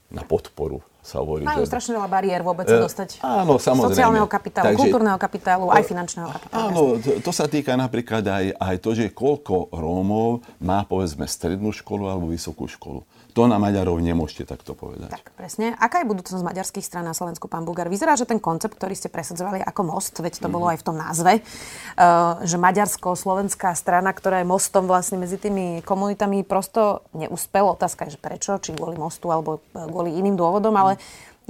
na 0.06 0.22
podporu 0.22 0.86
sa 1.02 1.18
hovorí. 1.18 1.42
Majú 1.42 1.66
že... 1.66 1.68
strašne 1.68 1.98
veľa 1.98 2.06
bariér 2.06 2.40
vôbec 2.46 2.62
sa 2.70 2.78
e, 2.78 2.86
dostať 2.86 3.08
áno, 3.26 3.58
samozrejme. 3.58 3.90
sociálneho 3.90 4.28
kapitálu, 4.30 4.66
Takže, 4.70 4.78
kultúrneho 4.78 5.18
kapitálu, 5.18 5.64
aj 5.74 5.82
finančného 5.82 6.28
kapitálu. 6.30 6.62
Áno, 6.62 6.82
to, 7.02 7.10
to 7.18 7.32
sa 7.34 7.50
týka 7.50 7.74
napríklad 7.74 8.22
aj, 8.22 8.54
aj 8.54 8.76
to, 8.78 8.90
že 8.94 9.10
koľko 9.10 9.74
Rómov 9.74 10.46
má 10.62 10.86
povedzme 10.86 11.26
strednú 11.26 11.74
školu 11.74 12.06
alebo 12.06 12.30
vysokú 12.30 12.70
školu. 12.70 13.02
To 13.32 13.48
na 13.48 13.56
Maďarov 13.56 13.96
nemôžete 13.96 14.44
takto 14.44 14.76
povedať. 14.76 15.08
Tak, 15.08 15.32
presne. 15.32 15.72
Aká 15.80 16.04
je 16.04 16.06
budúcnosť 16.12 16.44
maďarských 16.44 16.84
strán 16.84 17.08
na 17.08 17.16
Slovensku, 17.16 17.48
pán 17.48 17.64
Bugar? 17.64 17.88
Vyzerá, 17.88 18.12
že 18.12 18.28
ten 18.28 18.36
koncept, 18.36 18.76
ktorý 18.76 18.92
ste 18.92 19.08
presadzovali 19.08 19.64
ako 19.64 19.88
most, 19.88 20.12
veď 20.20 20.36
to 20.36 20.44
mm-hmm. 20.44 20.52
bolo 20.52 20.68
aj 20.68 20.78
v 20.78 20.84
tom 20.84 20.96
názve, 21.00 21.32
uh, 21.40 22.44
že 22.44 22.60
Maďarsko-slovenská 22.60 23.72
strana, 23.72 24.12
ktorá 24.12 24.44
je 24.44 24.46
mostom 24.52 24.84
vlastne 24.84 25.16
medzi 25.16 25.40
tými 25.40 25.80
komunitami, 25.80 26.44
prosto 26.44 27.08
neúspel. 27.16 27.64
Otázka 27.72 28.04
je, 28.04 28.14
že 28.14 28.20
prečo, 28.20 28.60
či 28.60 28.76
kvôli 28.76 29.00
mostu 29.00 29.32
alebo 29.32 29.64
e, 29.72 29.80
kvôli 29.80 30.12
iným 30.12 30.36
dôvodom, 30.36 30.76
ale 30.76 30.91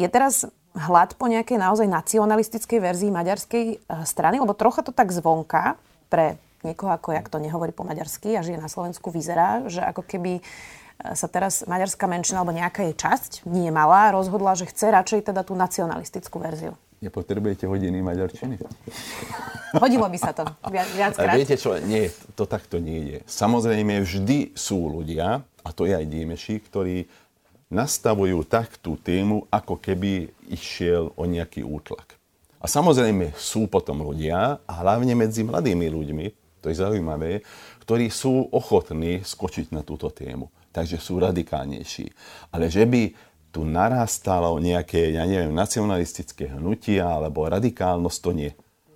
je 0.01 0.09
teraz 0.09 0.49
hlad 0.73 1.15
po 1.21 1.29
nejakej 1.29 1.61
naozaj 1.61 1.87
nacionalistickej 1.89 2.81
verzii 2.81 3.11
maďarskej 3.13 3.65
e, 3.65 3.77
strany, 4.09 4.41
lebo 4.41 4.57
trocha 4.57 4.81
to 4.81 4.91
tak 4.91 5.13
zvonka 5.13 5.77
pre 6.09 6.41
niekoho, 6.65 6.95
ako 6.95 7.13
jak 7.13 7.27
to 7.29 7.43
nehovorí 7.43 7.75
po 7.75 7.83
maďarsky 7.83 8.39
a 8.39 8.45
žije 8.45 8.57
na 8.57 8.71
Slovensku, 8.71 9.11
vyzerá, 9.11 9.67
že 9.67 9.83
ako 9.83 10.07
keby 10.07 10.41
sa 11.03 11.27
teraz 11.27 11.67
maďarská 11.67 12.07
menšina 12.07 12.47
alebo 12.47 12.55
nejaká 12.55 12.87
jej 12.87 12.95
časť, 12.95 13.33
nie 13.51 13.69
malá, 13.75 14.15
rozhodla, 14.15 14.55
že 14.55 14.71
chce 14.71 14.95
radšej 14.95 15.35
teda 15.35 15.43
tú 15.43 15.59
nacionalistickú 15.59 16.39
verziu. 16.39 16.79
Nepotrebujete 17.03 17.67
hodiny 17.67 17.99
maďarčiny? 17.99 18.63
Hodilo 19.75 20.07
by 20.07 20.19
sa 20.23 20.31
to 20.31 20.47
viac, 20.71 20.87
viackrát. 20.95 21.35
Viete 21.35 21.59
čo, 21.59 21.75
nie, 21.83 22.07
to 22.39 22.47
takto 22.47 22.79
nie 22.79 23.11
je. 23.11 23.19
Samozrejme, 23.27 24.07
vždy 24.07 24.55
sú 24.55 24.87
ľudia, 24.87 25.43
a 25.43 25.69
to 25.75 25.91
je 25.91 25.99
aj 25.99 26.07
Dímeši, 26.07 26.63
ktorí 26.71 27.11
nastavujú 27.73 28.45
tak 28.45 28.77
tú 28.79 29.01
tému, 29.01 29.49
ako 29.49 29.81
keby 29.81 30.29
išiel 30.53 31.17
o 31.17 31.25
nejaký 31.25 31.65
útlak. 31.65 32.21
A 32.63 32.69
samozrejme 32.69 33.35
sú 33.35 33.67
potom 33.67 34.05
ľudia, 34.05 34.61
a 34.63 34.73
hlavne 34.85 35.17
medzi 35.17 35.43
mladými 35.43 35.89
ľuďmi, 35.89 36.27
to 36.63 36.71
je 36.71 36.79
zaujímavé, 36.79 37.43
ktorí 37.83 38.07
sú 38.13 38.53
ochotní 38.55 39.25
skočiť 39.25 39.75
na 39.75 39.83
túto 39.83 40.13
tému 40.13 40.47
takže 40.73 40.97
sú 40.99 41.21
radikálnejší. 41.21 42.09
Ale 42.51 42.73
že 42.73 42.89
by 42.89 43.13
tu 43.53 43.69
narastalo 43.69 44.57
nejaké, 44.57 45.13
ja 45.13 45.29
neviem, 45.29 45.53
nacionalistické 45.53 46.49
hnutia 46.57 47.05
alebo 47.05 47.45
radikálnosť, 47.45 48.19
to 48.25 48.31
nie. 48.33 48.51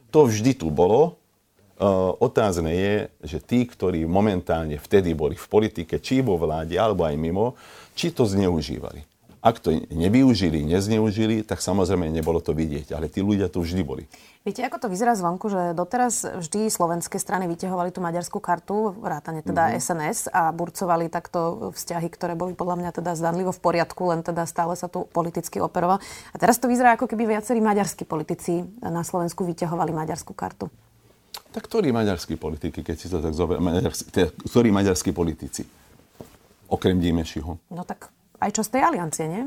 To 0.08 0.24
vždy 0.24 0.56
tu 0.56 0.72
bolo. 0.72 1.20
Uh, 1.76 2.16
otázne 2.24 2.72
je, 2.72 2.94
že 3.20 3.38
tí, 3.44 3.68
ktorí 3.68 4.08
momentálne 4.08 4.80
vtedy 4.80 5.12
boli 5.12 5.36
v 5.36 5.44
politike, 5.44 6.00
či 6.00 6.24
vo 6.24 6.40
vláde, 6.40 6.72
alebo 6.72 7.04
aj 7.04 7.20
mimo, 7.20 7.52
či 7.96 8.12
to 8.12 8.28
zneužívali. 8.28 9.08
Ak 9.46 9.62
to 9.62 9.70
nevyužili, 9.94 10.66
nezneužili, 10.66 11.46
tak 11.46 11.62
samozrejme 11.62 12.10
nebolo 12.10 12.42
to 12.42 12.50
vidieť. 12.50 12.90
Ale 12.90 13.06
tí 13.06 13.22
ľudia 13.22 13.46
tu 13.46 13.62
vždy 13.62 13.82
boli. 13.86 14.04
Viete, 14.42 14.62
ako 14.62 14.86
to 14.86 14.90
vyzerá 14.90 15.14
zvonku, 15.14 15.46
že 15.50 15.74
doteraz 15.74 16.22
vždy 16.22 16.66
slovenské 16.70 17.18
strany 17.18 17.46
vyťahovali 17.50 17.94
tú 17.94 18.02
maďarskú 18.02 18.38
kartu, 18.42 18.94
vrátane 18.98 19.42
teda 19.46 19.70
mm-hmm. 19.70 19.82
SNS 19.82 20.18
a 20.30 20.50
burcovali 20.50 21.10
takto 21.10 21.70
vzťahy, 21.74 22.10
ktoré 22.10 22.34
boli 22.34 22.58
podľa 22.58 22.78
mňa 22.78 22.90
teda 22.94 23.14
zdanlivo 23.14 23.54
v 23.54 23.62
poriadku, 23.62 24.02
len 24.10 24.22
teda 24.26 24.46
stále 24.50 24.74
sa 24.74 24.90
tu 24.90 25.06
politicky 25.10 25.62
operoval. 25.62 26.02
A 26.30 26.36
teraz 26.38 26.58
to 26.58 26.70
vyzerá, 26.70 26.98
ako 26.98 27.10
keby 27.10 27.38
viacerí 27.38 27.62
maďarskí 27.62 28.02
politici 28.06 28.66
na 28.82 29.06
Slovensku 29.06 29.46
vyťahovali 29.46 29.94
maďarskú 29.94 30.34
kartu. 30.34 30.70
Tak 31.54 31.66
ktorí 31.70 31.94
maďarskí 31.94 32.34
politiky, 32.34 32.82
keď 32.82 32.96
si 32.98 33.06
to 33.06 33.22
tak 33.22 33.34
zober, 33.34 33.62
maďarskí, 33.62 34.10
teda, 34.10 34.30
ktorí 34.46 34.74
maďarskí 34.74 35.10
politici? 35.14 35.85
Okrem 36.66 36.98
Dímešiho. 36.98 37.58
No 37.70 37.82
tak 37.86 38.10
aj 38.42 38.50
čo 38.52 38.62
z 38.66 38.70
tej 38.76 38.82
aliancie, 38.84 39.24
nie? 39.30 39.44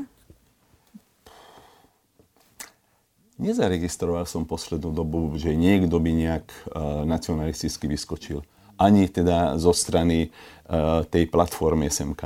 Nezaregistroval 3.40 4.28
som 4.28 4.44
poslednú 4.44 4.92
dobu, 4.92 5.32
že 5.40 5.56
niekto 5.56 5.96
by 5.96 6.10
nejak 6.12 6.46
uh, 6.52 7.08
nacionalisticky 7.08 7.88
vyskočil. 7.88 8.44
Ani 8.76 9.08
teda 9.08 9.56
zo 9.56 9.72
strany 9.72 10.28
uh, 10.28 11.04
tej 11.08 11.24
platformy 11.32 11.88
SMK 11.88 12.22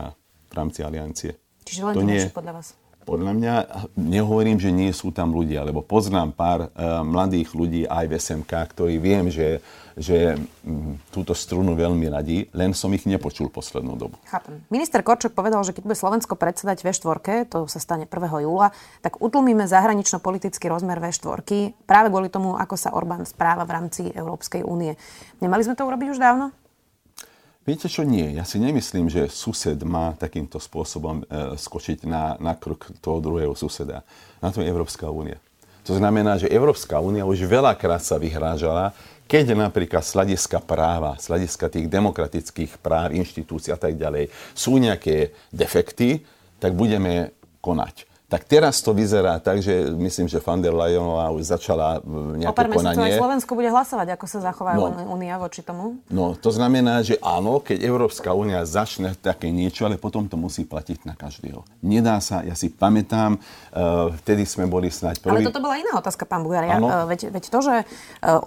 v 0.50 0.52
rámci 0.54 0.82
aliancie. 0.82 1.38
Čiže 1.62 1.80
len 1.86 1.94
to 1.94 2.02
nie, 2.02 2.22
podľa 2.34 2.52
vás? 2.58 2.74
Podľa 3.04 3.32
mňa, 3.36 3.54
nehovorím, 4.00 4.56
že 4.56 4.72
nie 4.72 4.88
sú 4.90 5.12
tam 5.12 5.36
ľudia, 5.36 5.60
lebo 5.60 5.84
poznám 5.84 6.32
pár 6.32 6.60
uh, 6.72 7.04
mladých 7.04 7.52
ľudí 7.52 7.82
aj 7.84 8.04
v 8.08 8.12
SMK, 8.16 8.52
ktorí 8.72 8.96
viem, 8.96 9.28
že, 9.28 9.60
že 9.92 10.40
m, 10.64 10.96
túto 11.12 11.36
strunu 11.36 11.76
veľmi 11.76 12.08
radí, 12.08 12.48
len 12.56 12.72
som 12.72 12.88
ich 12.96 13.04
nepočul 13.04 13.52
poslednú 13.52 13.94
dobu. 14.00 14.16
Chápem. 14.24 14.64
Minister 14.72 15.04
Korčok 15.04 15.36
povedal, 15.36 15.60
že 15.68 15.76
keď 15.76 15.82
bude 15.84 16.00
Slovensko 16.00 16.34
predsedať 16.34 16.80
V4, 16.80 17.44
to 17.44 17.68
sa 17.68 17.76
stane 17.76 18.08
1. 18.08 18.16
júla, 18.40 18.72
tak 19.04 19.20
utlmíme 19.20 19.68
zahranično-politický 19.68 20.72
rozmer 20.72 20.96
V4 20.96 21.76
práve 21.84 22.08
kvôli 22.08 22.32
tomu, 22.32 22.56
ako 22.56 22.74
sa 22.80 22.96
Orbán 22.96 23.28
správa 23.28 23.68
v 23.68 23.74
rámci 23.76 24.02
Európskej 24.16 24.64
únie. 24.64 24.96
Nemali 25.44 25.60
sme 25.60 25.76
to 25.76 25.84
urobiť 25.84 26.16
už 26.16 26.18
dávno? 26.18 26.56
Viete 27.64 27.88
čo, 27.88 28.04
nie. 28.04 28.36
Ja 28.36 28.44
si 28.44 28.60
nemyslím, 28.60 29.08
že 29.08 29.32
sused 29.32 29.80
má 29.88 30.12
takýmto 30.20 30.60
spôsobom 30.60 31.24
e, 31.24 31.56
skočiť 31.56 32.04
na, 32.04 32.36
na 32.36 32.52
krk 32.52 32.92
toho 33.00 33.24
druhého 33.24 33.56
suseda. 33.56 34.04
Na 34.44 34.52
to 34.52 34.60
je 34.60 34.68
Európska 34.68 35.08
únia. 35.08 35.40
To 35.88 35.96
znamená, 35.96 36.36
že 36.36 36.52
Európska 36.52 37.00
únia 37.00 37.24
už 37.24 37.44
veľakrát 37.48 38.04
sa 38.04 38.20
vyhrážala, 38.20 38.92
keď 39.24 39.56
napríklad 39.56 40.04
z 40.04 40.12
hľadiska 40.12 40.60
práva, 40.60 41.16
z 41.16 41.32
hľadiska 41.32 41.72
tých 41.72 41.88
demokratických 41.88 42.76
práv, 42.84 43.16
inštitúcií 43.16 43.72
a 43.72 43.80
tak 43.80 43.96
ďalej 43.96 44.28
sú 44.52 44.76
nejaké 44.76 45.32
defekty, 45.48 46.20
tak 46.60 46.76
budeme 46.76 47.32
konať. 47.64 48.04
Tak 48.34 48.50
teraz 48.50 48.82
to 48.82 48.90
vyzerá 48.90 49.38
tak, 49.38 49.62
že 49.62 49.94
myslím, 49.94 50.26
že 50.26 50.42
van 50.42 50.58
der 50.58 50.74
Leyenová 50.74 51.30
už 51.30 51.54
začala 51.54 52.02
nejaké 52.34 52.50
o 52.50 52.58
pár 52.58 52.66
konanie. 52.66 53.14
aj 53.14 53.22
Slovensko 53.22 53.54
bude 53.54 53.70
hlasovať, 53.70 54.18
ako 54.18 54.26
sa 54.26 54.38
zachová 54.50 54.74
no, 54.74 54.90
Únia 55.06 55.38
voči 55.38 55.62
tomu. 55.62 56.02
No, 56.10 56.34
to 56.34 56.50
znamená, 56.50 56.98
že 57.06 57.14
áno, 57.22 57.62
keď 57.62 57.86
Európska 57.86 58.34
únia 58.34 58.66
začne 58.66 59.14
také 59.14 59.54
niečo, 59.54 59.86
ale 59.86 60.02
potom 60.02 60.26
to 60.26 60.34
musí 60.34 60.66
platiť 60.66 61.06
na 61.06 61.14
každého. 61.14 61.62
Nedá 61.86 62.18
sa, 62.18 62.42
ja 62.42 62.58
si 62.58 62.74
pamätám, 62.74 63.38
uh, 63.38 64.10
vtedy 64.26 64.42
sme 64.50 64.66
boli 64.66 64.90
snáď 64.90 65.22
prvý... 65.22 65.38
Ale 65.38 65.46
toto 65.46 65.62
bola 65.62 65.78
iná 65.78 65.94
otázka, 65.94 66.26
pán 66.26 66.42
Bugar. 66.42 66.66
Ja, 66.66 66.82
uh, 66.82 67.06
veď, 67.06 67.30
veď 67.30 67.44
to, 67.54 67.62
že 67.62 67.86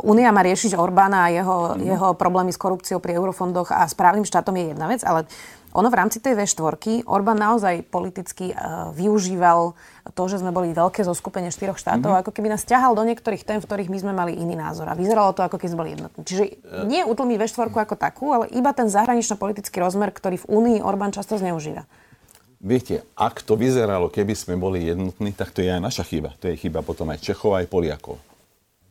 Únia 0.04 0.36
má 0.36 0.44
riešiť 0.44 0.76
Orbána 0.76 1.32
a 1.32 1.32
jeho, 1.32 1.80
mm. 1.80 1.96
jeho 1.96 2.08
problémy 2.20 2.52
s 2.52 2.60
korupciou 2.60 3.00
pri 3.00 3.16
eurofondoch 3.16 3.72
a 3.72 3.88
správnym 3.88 4.28
štátom 4.28 4.52
je 4.52 4.76
jedna 4.76 4.92
vec, 4.92 5.00
ale 5.08 5.32
ono 5.76 5.88
v 5.92 5.98
rámci 6.00 6.24
tej 6.24 6.38
V4 6.40 7.04
Orbán 7.08 7.40
naozaj 7.40 7.88
politicky 7.88 8.56
uh, 8.56 8.92
využíval 8.96 9.76
to, 10.16 10.24
že 10.32 10.40
sme 10.40 10.56
boli 10.56 10.72
veľké 10.72 11.04
zoskupenie 11.04 11.52
štyroch 11.52 11.76
štátov, 11.76 12.12
mm-hmm. 12.12 12.24
ako 12.24 12.32
keby 12.32 12.48
nás 12.52 12.64
ťahal 12.64 12.96
do 12.96 13.04
niektorých 13.04 13.44
tém, 13.44 13.60
v 13.60 13.68
ktorých 13.68 13.92
my 13.92 13.98
sme 14.00 14.14
mali 14.16 14.34
iný 14.36 14.56
názor. 14.56 14.88
A 14.88 14.96
vyzeralo 14.96 15.36
to, 15.36 15.44
ako 15.44 15.60
keby 15.60 15.70
sme 15.72 15.82
boli 15.84 15.92
jednotní. 15.94 16.22
Čiže 16.24 16.44
nie 16.88 17.04
utlmi 17.04 17.36
V4 17.36 17.68
ako 17.72 17.96
takú, 18.00 18.32
ale 18.32 18.46
iba 18.56 18.72
ten 18.72 18.88
zahranično-politický 18.88 19.78
rozmer, 19.84 20.16
ktorý 20.16 20.42
v 20.42 20.50
Únii 20.50 20.80
Orbán 20.84 21.12
často 21.12 21.36
zneužíva. 21.36 21.84
Viete, 22.58 23.06
ak 23.14 23.46
to 23.46 23.54
vyzeralo, 23.54 24.10
keby 24.10 24.34
sme 24.34 24.58
boli 24.58 24.90
jednotní, 24.90 25.30
tak 25.30 25.54
to 25.54 25.62
je 25.62 25.70
aj 25.70 25.78
naša 25.78 26.02
chyba. 26.02 26.34
To 26.42 26.50
je 26.50 26.58
chyba 26.58 26.82
potom 26.82 27.06
aj 27.14 27.22
Čechov, 27.22 27.54
aj 27.54 27.70
Poliakov. 27.70 28.18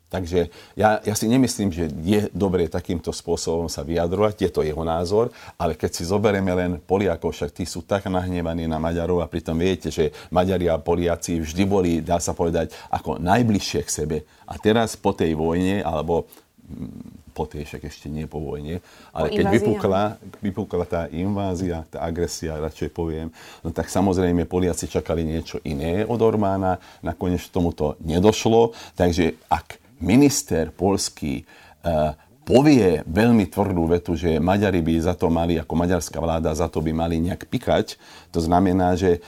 Takže 0.07 0.55
ja, 0.79 1.03
ja 1.03 1.15
si 1.19 1.27
nemyslím, 1.27 1.75
že 1.75 1.91
je 1.91 2.31
dobre 2.31 2.71
takýmto 2.71 3.11
spôsobom 3.11 3.67
sa 3.67 3.83
vyjadrovať, 3.83 4.47
je 4.47 4.51
to 4.55 4.63
jeho 4.63 4.87
názor, 4.87 5.35
ale 5.59 5.75
keď 5.75 5.91
si 5.99 6.07
zoberieme 6.07 6.55
len 6.55 6.73
Poliakov, 6.79 7.35
však 7.35 7.51
tí 7.51 7.67
sú 7.67 7.83
tak 7.83 8.07
nahnevaní 8.07 8.71
na 8.71 8.79
Maďarov 8.79 9.19
a 9.19 9.27
pritom 9.27 9.59
viete, 9.59 9.91
že 9.91 10.15
Maďari 10.31 10.71
a 10.71 10.79
Poliaci 10.79 11.43
vždy 11.43 11.63
boli, 11.67 11.93
dá 12.07 12.23
sa 12.23 12.39
povedať, 12.39 12.71
ako 12.87 13.19
najbližšie 13.19 13.81
k 13.83 13.91
sebe. 13.91 14.17
A 14.47 14.55
teraz 14.63 14.95
po 14.95 15.11
tej 15.11 15.35
vojne, 15.35 15.83
alebo 15.83 16.31
mm, 16.71 17.35
po 17.35 17.51
tej, 17.51 17.67
však 17.67 17.91
ešte 17.91 18.07
nie 18.07 18.31
po 18.31 18.39
vojne, 18.39 18.79
ale 19.11 19.35
keď 19.35 19.59
vypukla, 19.59 20.23
vypukla 20.39 20.87
tá 20.87 21.03
invázia, 21.11 21.83
tá 21.91 22.07
agresia, 22.07 22.63
radšej 22.63 22.95
poviem, 22.95 23.35
no 23.67 23.75
tak 23.75 23.91
samozrejme 23.91 24.47
Poliaci 24.47 24.87
čakali 24.87 25.27
niečo 25.27 25.59
iné 25.67 26.07
od 26.07 26.23
Orbána, 26.23 26.79
nakoniec 27.03 27.43
tomuto 27.51 27.99
nedošlo, 28.07 28.71
takže 28.95 29.35
ak 29.51 29.83
minister 30.01 30.73
polský 30.75 31.47
uh, 31.85 32.13
povie 32.47 33.03
veľmi 33.03 33.51
tvrdú 33.51 33.91
vetu, 33.91 34.15
že 34.15 34.39
Maďari 34.39 34.79
by 34.79 34.95
za 35.03 35.19
to 35.19 35.27
mali, 35.27 35.59
ako 35.59 35.75
maďarská 35.75 36.23
vláda, 36.23 36.55
za 36.55 36.71
to 36.71 36.79
by 36.79 36.95
mali 36.95 37.19
nejak 37.19 37.51
pikať, 37.51 37.99
to 38.31 38.39
znamená, 38.39 38.95
že 38.95 39.19
e, 39.19 39.21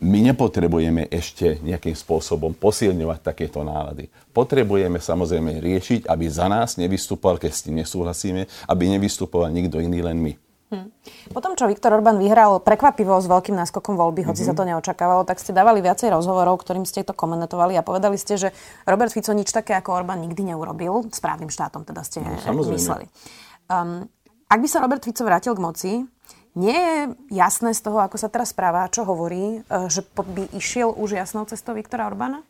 my 0.00 0.32
nepotrebujeme 0.32 1.04
ešte 1.12 1.60
nejakým 1.60 1.92
spôsobom 1.92 2.56
posilňovať 2.56 3.20
takéto 3.20 3.60
nálady. 3.60 4.08
Potrebujeme 4.32 4.96
samozrejme 4.96 5.60
riešiť, 5.60 6.08
aby 6.08 6.24
za 6.24 6.48
nás 6.48 6.80
nevystupoval, 6.80 7.36
keď 7.36 7.52
s 7.52 7.68
tým 7.68 7.84
nesúhlasíme, 7.84 8.48
aby 8.64 8.84
nevystupoval 8.96 9.52
nikto 9.52 9.84
iný, 9.84 10.00
len 10.00 10.16
my. 10.16 10.32
Hmm. 10.72 10.88
Potom, 11.30 11.52
čo 11.54 11.68
Viktor 11.68 11.92
Orbán 11.92 12.16
vyhral 12.16 12.56
prekvapivo 12.58 13.20
s 13.20 13.28
veľkým 13.28 13.52
náskokom 13.52 14.00
voľby, 14.00 14.24
hoci 14.24 14.42
mm-hmm. 14.42 14.56
sa 14.56 14.58
to 14.58 14.64
neočakávalo, 14.64 15.22
tak 15.28 15.38
ste 15.38 15.52
dávali 15.52 15.84
viacej 15.84 16.08
rozhovorov, 16.08 16.56
ktorým 16.64 16.88
ste 16.88 17.04
to 17.04 17.12
komentovali 17.12 17.76
a 17.76 17.84
povedali 17.84 18.16
ste, 18.16 18.40
že 18.40 18.48
Robert 18.88 19.12
Fico 19.12 19.30
nič 19.36 19.52
také 19.52 19.76
ako 19.76 19.92
Orbán 19.92 20.24
nikdy 20.24 20.56
neurobil. 20.56 21.04
Správnym 21.12 21.52
štátom 21.52 21.84
teda 21.84 22.00
ste 22.00 22.24
no, 22.24 22.64
mysleli. 22.72 23.06
Um, 23.68 24.08
ak 24.48 24.58
by 24.60 24.68
sa 24.68 24.80
Robert 24.80 25.04
Fico 25.04 25.22
vrátil 25.22 25.52
k 25.52 25.60
moci, 25.60 25.92
nie 26.54 26.78
je 26.78 26.98
jasné 27.34 27.74
z 27.74 27.82
toho, 27.82 27.98
ako 27.98 28.14
sa 28.14 28.30
teraz 28.30 28.54
správa, 28.54 28.86
čo 28.86 29.02
hovorí, 29.02 29.58
e, 29.58 29.90
že 29.90 30.06
by 30.14 30.54
išiel 30.54 30.94
už 30.94 31.18
jasnou 31.18 31.42
cestou 31.50 31.74
Viktora 31.74 32.06
Orbána? 32.06 32.46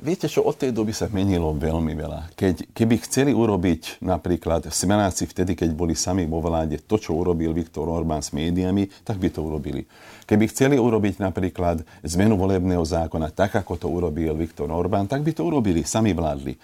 Viete 0.00 0.32
čo, 0.32 0.40
od 0.48 0.56
tej 0.56 0.72
doby 0.72 0.96
sa 0.96 1.12
menilo 1.12 1.52
veľmi 1.52 1.92
veľa. 1.92 2.32
Keď, 2.32 2.72
keby 2.72 3.04
chceli 3.04 3.36
urobiť 3.36 4.00
napríklad 4.00 4.72
smenáci 4.72 5.28
vtedy, 5.28 5.52
keď 5.52 5.76
boli 5.76 5.92
sami 5.92 6.24
vo 6.24 6.40
vláde, 6.40 6.80
to, 6.80 6.96
čo 6.96 7.12
urobil 7.12 7.52
Viktor 7.52 7.84
Orbán 7.84 8.24
s 8.24 8.32
médiami, 8.32 8.88
tak 9.04 9.20
by 9.20 9.28
to 9.28 9.44
urobili. 9.44 9.84
Keby 10.24 10.48
chceli 10.48 10.80
urobiť 10.80 11.20
napríklad 11.20 11.84
zmenu 12.00 12.40
volebného 12.40 12.80
zákona 12.80 13.28
tak, 13.28 13.60
ako 13.60 13.76
to 13.76 13.92
urobil 13.92 14.32
Viktor 14.40 14.72
Orbán, 14.72 15.04
tak 15.04 15.20
by 15.20 15.36
to 15.36 15.44
urobili, 15.44 15.84
sami 15.84 16.16
vládli. 16.16 16.56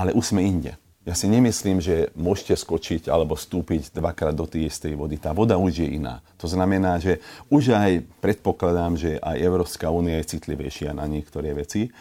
Ale 0.00 0.16
už 0.16 0.32
sme 0.32 0.40
inde. 0.40 0.72
Ja 1.04 1.12
si 1.12 1.28
nemyslím, 1.28 1.76
že 1.82 2.08
môžete 2.16 2.56
skočiť 2.56 3.12
alebo 3.12 3.36
stúpiť 3.36 3.92
dvakrát 3.92 4.32
do 4.32 4.48
tej 4.48 4.72
istej 4.72 4.96
vody. 4.96 5.20
Tá 5.20 5.36
voda 5.36 5.60
už 5.60 5.84
je 5.84 5.98
iná. 6.00 6.24
To 6.40 6.48
znamená, 6.48 6.96
že 7.02 7.20
už 7.52 7.76
aj 7.76 8.06
predpokladám, 8.22 8.96
že 8.96 9.20
aj 9.20 9.36
Európska 9.44 9.92
únia 9.92 10.16
je 10.22 10.38
citlivejšia 10.38 10.96
na 10.96 11.04
niektoré 11.04 11.52
veci. 11.52 11.92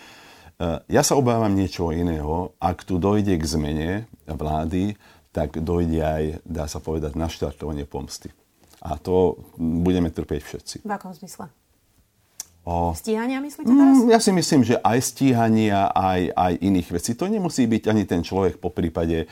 Eh, 0.62 0.78
ja 0.94 1.02
sa 1.02 1.18
obávam 1.18 1.50
niečo 1.50 1.90
iného. 1.90 2.54
Ak 2.62 2.86
tu 2.86 3.02
dojde 3.02 3.34
k 3.34 3.44
zmene 3.50 3.90
vlády, 4.30 4.94
tak 5.34 5.58
dojde 5.58 6.00
aj, 6.06 6.24
dá 6.46 6.70
sa 6.70 6.78
povedať, 6.78 7.18
naštartovanie 7.18 7.90
pomsty. 7.90 8.30
A 8.86 9.02
to 9.02 9.42
budeme 9.58 10.14
trpieť 10.14 10.42
všetci. 10.46 10.76
V 10.86 10.94
akom 10.94 11.18
zmysle? 11.18 11.50
O... 12.62 12.94
Stíhania 12.94 13.42
myslíte 13.42 13.74
teraz? 13.74 13.98
Mm, 14.06 14.14
ja 14.14 14.20
si 14.22 14.30
myslím, 14.30 14.62
že 14.62 14.78
aj 14.78 15.00
stíhania, 15.02 15.90
aj, 15.98 16.30
aj 16.30 16.54
iných 16.62 16.90
vecí. 16.94 17.18
To 17.18 17.26
nemusí 17.26 17.66
byť 17.66 17.84
ani 17.90 18.04
ten 18.06 18.22
človek 18.22 18.62
po 18.62 18.70
prípade 18.70 19.26
e, 19.26 19.28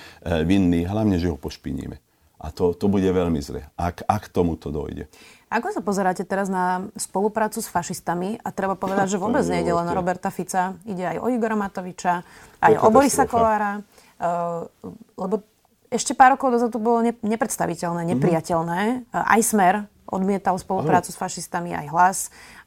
vinný, 0.50 0.90
hlavne, 0.90 1.22
že 1.22 1.30
ho 1.30 1.38
pošpiníme. 1.38 2.02
A 2.42 2.50
to, 2.50 2.74
to 2.74 2.90
bude 2.90 3.06
veľmi 3.06 3.38
zle, 3.38 3.70
ak, 3.78 4.02
ak 4.10 4.34
tomu 4.34 4.58
to 4.58 4.74
dojde. 4.74 5.06
Ako 5.50 5.74
sa 5.74 5.82
pozeráte 5.82 6.22
teraz 6.30 6.46
na 6.46 6.94
spoluprácu 6.94 7.58
s 7.58 7.66
fašistami? 7.66 8.38
A 8.46 8.54
treba 8.54 8.78
povedať, 8.78 9.18
že 9.18 9.18
vôbec 9.18 9.42
nejde 9.50 9.74
len 9.74 9.90
Roberta 9.90 10.30
Fica, 10.30 10.78
ide 10.86 11.02
aj 11.02 11.18
o 11.18 11.28
Igora 11.34 11.58
Matoviča, 11.58 12.22
aj 12.62 12.74
o 12.78 12.94
Borisa 12.94 13.26
Kolára. 13.26 13.82
Uh, 14.22 14.70
lebo 15.18 15.42
ešte 15.90 16.14
pár 16.14 16.38
rokov 16.38 16.54
dozadu 16.54 16.78
bolo 16.78 17.02
nepredstaviteľné, 17.26 18.06
mhm. 18.06 18.10
nepriateľné. 18.14 18.82
Mm-hmm. 19.10 19.26
Aj 19.26 19.42
Smer 19.42 19.76
odmietal 20.10 20.58
spoluprácu 20.58 21.14
Aha. 21.14 21.16
s 21.16 21.22
fašistami, 21.22 21.70
aj 21.74 21.88
Hlas, 21.94 22.20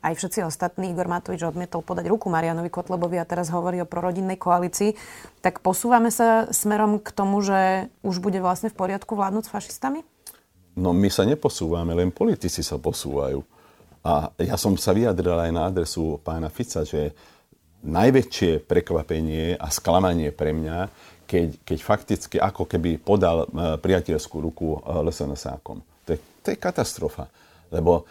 aj 0.02 0.14
všetci 0.14 0.46
ostatní. 0.46 0.94
Igor 0.94 1.10
Matovič 1.10 1.42
odmietol 1.42 1.82
podať 1.82 2.06
ruku 2.06 2.30
Marianovi 2.30 2.70
Kotlebovi 2.70 3.18
a 3.18 3.26
teraz 3.26 3.50
hovorí 3.50 3.82
o 3.82 3.86
prorodinnej 3.86 4.38
koalícii. 4.38 4.94
Tak 5.42 5.58
posúvame 5.58 6.14
sa 6.14 6.46
smerom 6.54 7.02
k 7.02 7.10
tomu, 7.10 7.42
že 7.42 7.90
už 8.06 8.22
bude 8.22 8.38
vlastne 8.38 8.70
v 8.70 8.78
poriadku 8.78 9.18
vládnuť 9.18 9.50
s 9.50 9.52
fašistami? 9.54 10.06
No 10.76 10.96
my 10.96 11.08
sa 11.12 11.28
neposúvame, 11.28 11.92
len 11.92 12.08
politici 12.08 12.64
sa 12.64 12.80
posúvajú. 12.80 13.44
A 14.02 14.32
ja 14.40 14.56
som 14.58 14.74
sa 14.74 14.90
vyjadril 14.96 15.36
aj 15.36 15.50
na 15.52 15.68
adresu 15.68 16.18
pána 16.24 16.50
Fica, 16.50 16.82
že 16.82 17.14
najväčšie 17.82 18.62
prekvapenie 18.66 19.58
a 19.58 19.68
sklamanie 19.70 20.30
pre 20.34 20.54
mňa, 20.54 20.78
keď, 21.26 21.48
keď 21.62 21.78
fakticky 21.82 22.36
ako 22.38 22.66
keby 22.66 22.98
podal 22.98 23.46
uh, 23.46 23.78
priateľskú 23.78 24.36
ruku 24.42 24.78
uh, 24.78 25.02
LSNS-ákom. 25.06 25.82
To 26.06 26.10
je, 26.14 26.18
to 26.42 26.48
je 26.54 26.58
katastrofa. 26.58 27.30
Lebo 27.70 28.06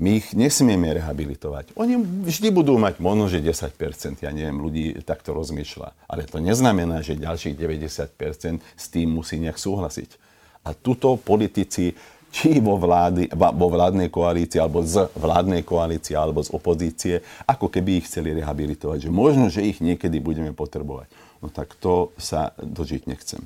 my 0.00 0.16
ich 0.16 0.32
nesmieme 0.32 0.96
rehabilitovať. 0.96 1.76
Oni 1.76 2.00
vždy 2.00 2.48
budú 2.48 2.80
mať 2.80 3.04
možno, 3.04 3.28
že 3.28 3.44
10%, 3.44 4.24
ja 4.24 4.32
neviem, 4.32 4.56
ľudí 4.56 4.96
takto 5.04 5.36
rozmýšľa. 5.36 6.08
Ale 6.08 6.24
to 6.24 6.40
neznamená, 6.40 7.04
že 7.04 7.20
ďalších 7.20 7.52
90% 7.52 8.64
s 8.80 8.84
tým 8.88 9.08
musí 9.12 9.36
nejak 9.36 9.60
súhlasiť. 9.60 10.29
A 10.64 10.76
tuto 10.76 11.16
politici, 11.16 11.96
či 12.30 12.62
vo, 12.62 12.78
vlády, 12.78 13.26
vo 13.34 13.66
vládnej 13.66 14.06
koalícii, 14.06 14.62
alebo 14.62 14.86
z 14.86 15.10
vládnej 15.18 15.66
koalície, 15.66 16.14
alebo 16.14 16.44
z 16.44 16.54
opozície, 16.54 17.14
ako 17.48 17.66
keby 17.66 17.98
ich 17.98 18.06
chceli 18.06 18.36
rehabilitovať. 18.38 19.08
Že 19.08 19.10
možno, 19.10 19.50
že 19.50 19.66
ich 19.66 19.82
niekedy 19.82 20.22
budeme 20.22 20.54
potrebovať. 20.54 21.10
No 21.42 21.50
tak 21.50 21.74
to 21.80 22.14
sa 22.20 22.54
dožiť 22.60 23.10
nechcem. 23.10 23.42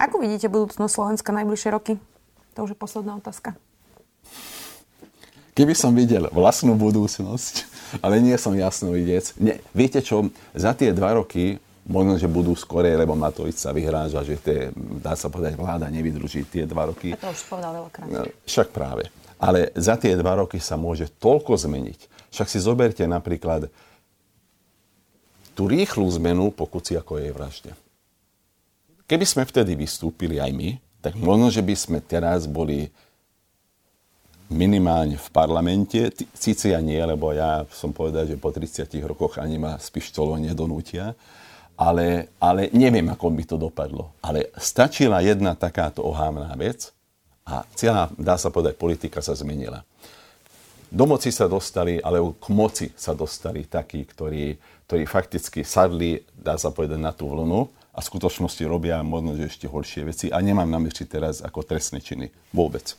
Ako 0.00 0.18
vidíte 0.18 0.48
budúcnosť 0.48 0.92
Slovenska 0.94 1.30
najbližšie 1.30 1.70
roky? 1.70 1.92
To 2.56 2.64
už 2.64 2.74
je 2.74 2.78
posledná 2.78 3.20
otázka. 3.20 3.54
Keby 5.52 5.76
som 5.76 5.92
videl 5.92 6.32
vlastnú 6.32 6.72
budúcnosť, 6.80 7.68
ale 8.00 8.24
nie 8.24 8.32
som 8.40 8.56
jasnovidec. 8.56 9.36
Nie, 9.36 9.60
viete 9.76 10.00
čo, 10.00 10.32
za 10.56 10.72
tie 10.72 10.96
dva 10.96 11.20
roky 11.20 11.60
Možno, 11.82 12.14
že 12.14 12.30
budú 12.30 12.54
skorej, 12.54 12.94
lebo 12.94 13.18
Matovič 13.18 13.58
sa 13.58 13.74
vyhráža, 13.74 14.22
že 14.22 14.38
tie, 14.38 14.58
dá 15.02 15.18
sa 15.18 15.26
povedať, 15.26 15.58
vláda 15.58 15.90
nevydrží 15.90 16.46
tie 16.46 16.62
dva 16.62 16.94
roky. 16.94 17.10
A 17.10 17.18
to 17.18 17.34
už 17.34 17.42
povedal 17.50 17.74
veľakrát. 17.74 18.06
No, 18.06 18.22
však 18.46 18.70
práve. 18.70 19.10
Ale 19.42 19.74
za 19.74 19.98
tie 19.98 20.14
dva 20.14 20.38
roky 20.38 20.62
sa 20.62 20.78
môže 20.78 21.10
toľko 21.18 21.58
zmeniť. 21.58 22.30
Však 22.30 22.46
si 22.46 22.62
zoberte 22.62 23.02
napríklad 23.02 23.66
tú 25.58 25.66
rýchlu 25.66 26.06
zmenu 26.22 26.54
pokuci 26.54 26.94
ako 26.94 27.18
jej 27.18 27.34
vražde. 27.34 27.70
Keby 29.10 29.26
sme 29.26 29.42
vtedy 29.42 29.74
vystúpili 29.74 30.38
aj 30.38 30.54
my, 30.54 30.70
tak 31.02 31.18
možno, 31.18 31.50
že 31.50 31.66
by 31.66 31.74
sme 31.74 31.98
teraz 31.98 32.46
boli 32.46 32.88
minimálne 34.46 35.18
v 35.18 35.28
parlamente. 35.34 36.14
Síce 36.30 36.70
ja 36.70 36.78
nie, 36.78 37.02
lebo 37.02 37.34
ja 37.34 37.66
som 37.74 37.90
povedal, 37.90 38.30
že 38.30 38.38
po 38.38 38.54
30 38.54 38.86
rokoch 39.02 39.42
ani 39.42 39.58
ma 39.58 39.82
z 39.82 39.90
pištolov 39.90 40.38
nedonútia 40.38 41.18
ale, 41.76 42.30
ale 42.38 42.68
neviem, 42.72 43.08
ako 43.08 43.26
by 43.32 43.44
to 43.46 43.56
dopadlo. 43.56 44.12
Ale 44.20 44.52
stačila 44.60 45.24
jedna 45.24 45.56
takáto 45.56 46.04
ohámná 46.04 46.52
vec 46.54 46.92
a 47.42 47.66
celá, 47.74 48.12
dá 48.14 48.38
sa 48.38 48.52
povedať, 48.52 48.78
politika 48.78 49.18
sa 49.24 49.34
zmenila. 49.34 49.82
Do 50.92 51.08
moci 51.08 51.32
sa 51.32 51.48
dostali, 51.48 51.96
ale 52.04 52.20
k 52.20 52.46
moci 52.52 52.92
sa 52.92 53.16
dostali 53.16 53.64
takí, 53.64 54.04
ktorí, 54.04 54.60
ktorí 54.84 55.02
fakticky 55.08 55.64
sadli, 55.64 56.20
dá 56.36 56.60
sa 56.60 56.68
povedať, 56.68 57.00
na 57.00 57.16
tú 57.16 57.32
vlnu 57.32 57.64
a 57.96 57.98
v 58.04 58.08
skutočnosti 58.12 58.60
robia 58.68 59.00
možno, 59.00 59.32
že 59.32 59.48
ešte 59.48 59.64
horšie 59.64 60.04
veci. 60.04 60.26
A 60.28 60.36
nemám 60.44 60.68
na 60.68 60.76
mysli 60.84 61.08
teraz 61.08 61.40
ako 61.40 61.64
trestné 61.64 62.04
činy. 62.04 62.28
Vôbec. 62.52 62.92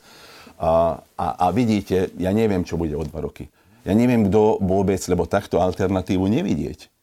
A, 0.58 0.98
a, 1.14 1.26
a 1.38 1.46
vidíte, 1.54 2.10
ja 2.18 2.34
neviem, 2.34 2.66
čo 2.66 2.74
bude 2.74 2.98
o 2.98 3.06
dva 3.06 3.22
roky. 3.22 3.46
Ja 3.86 3.94
neviem, 3.94 4.26
kto 4.26 4.58
vôbec, 4.58 4.98
lebo 5.06 5.30
takto 5.30 5.62
alternatívu 5.62 6.26
nevidieť 6.26 6.93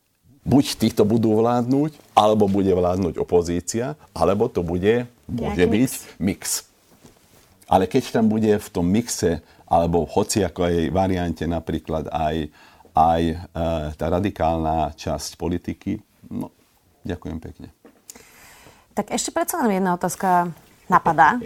buď 0.42 0.66
títo 0.78 1.06
budú 1.06 1.38
vládnuť, 1.38 1.98
alebo 2.18 2.50
bude 2.50 2.74
vládnuť 2.74 3.18
opozícia, 3.22 3.94
alebo 4.14 4.50
to 4.50 4.66
bude, 4.66 5.06
môže 5.30 5.66
byť, 5.66 5.92
mix. 6.18 6.66
Ale 7.72 7.88
keď 7.88 8.20
tam 8.20 8.28
bude 8.28 8.52
v 8.60 8.68
tom 8.68 8.84
mixe, 8.84 9.40
alebo 9.72 10.04
v 10.04 10.12
hociakoj 10.12 10.74
variante 10.92 11.48
napríklad 11.48 12.12
aj, 12.12 12.52
aj 12.92 13.22
e, 13.24 13.36
tá 13.96 14.06
radikálna 14.12 14.92
časť 15.00 15.40
politiky, 15.40 15.96
no, 16.28 16.52
ďakujem 17.08 17.40
pekne. 17.40 17.72
Tak 18.92 19.16
ešte 19.16 19.32
predsa 19.32 19.64
len 19.64 19.80
jedna 19.80 19.96
otázka 19.96 20.52
napadá. 20.92 21.40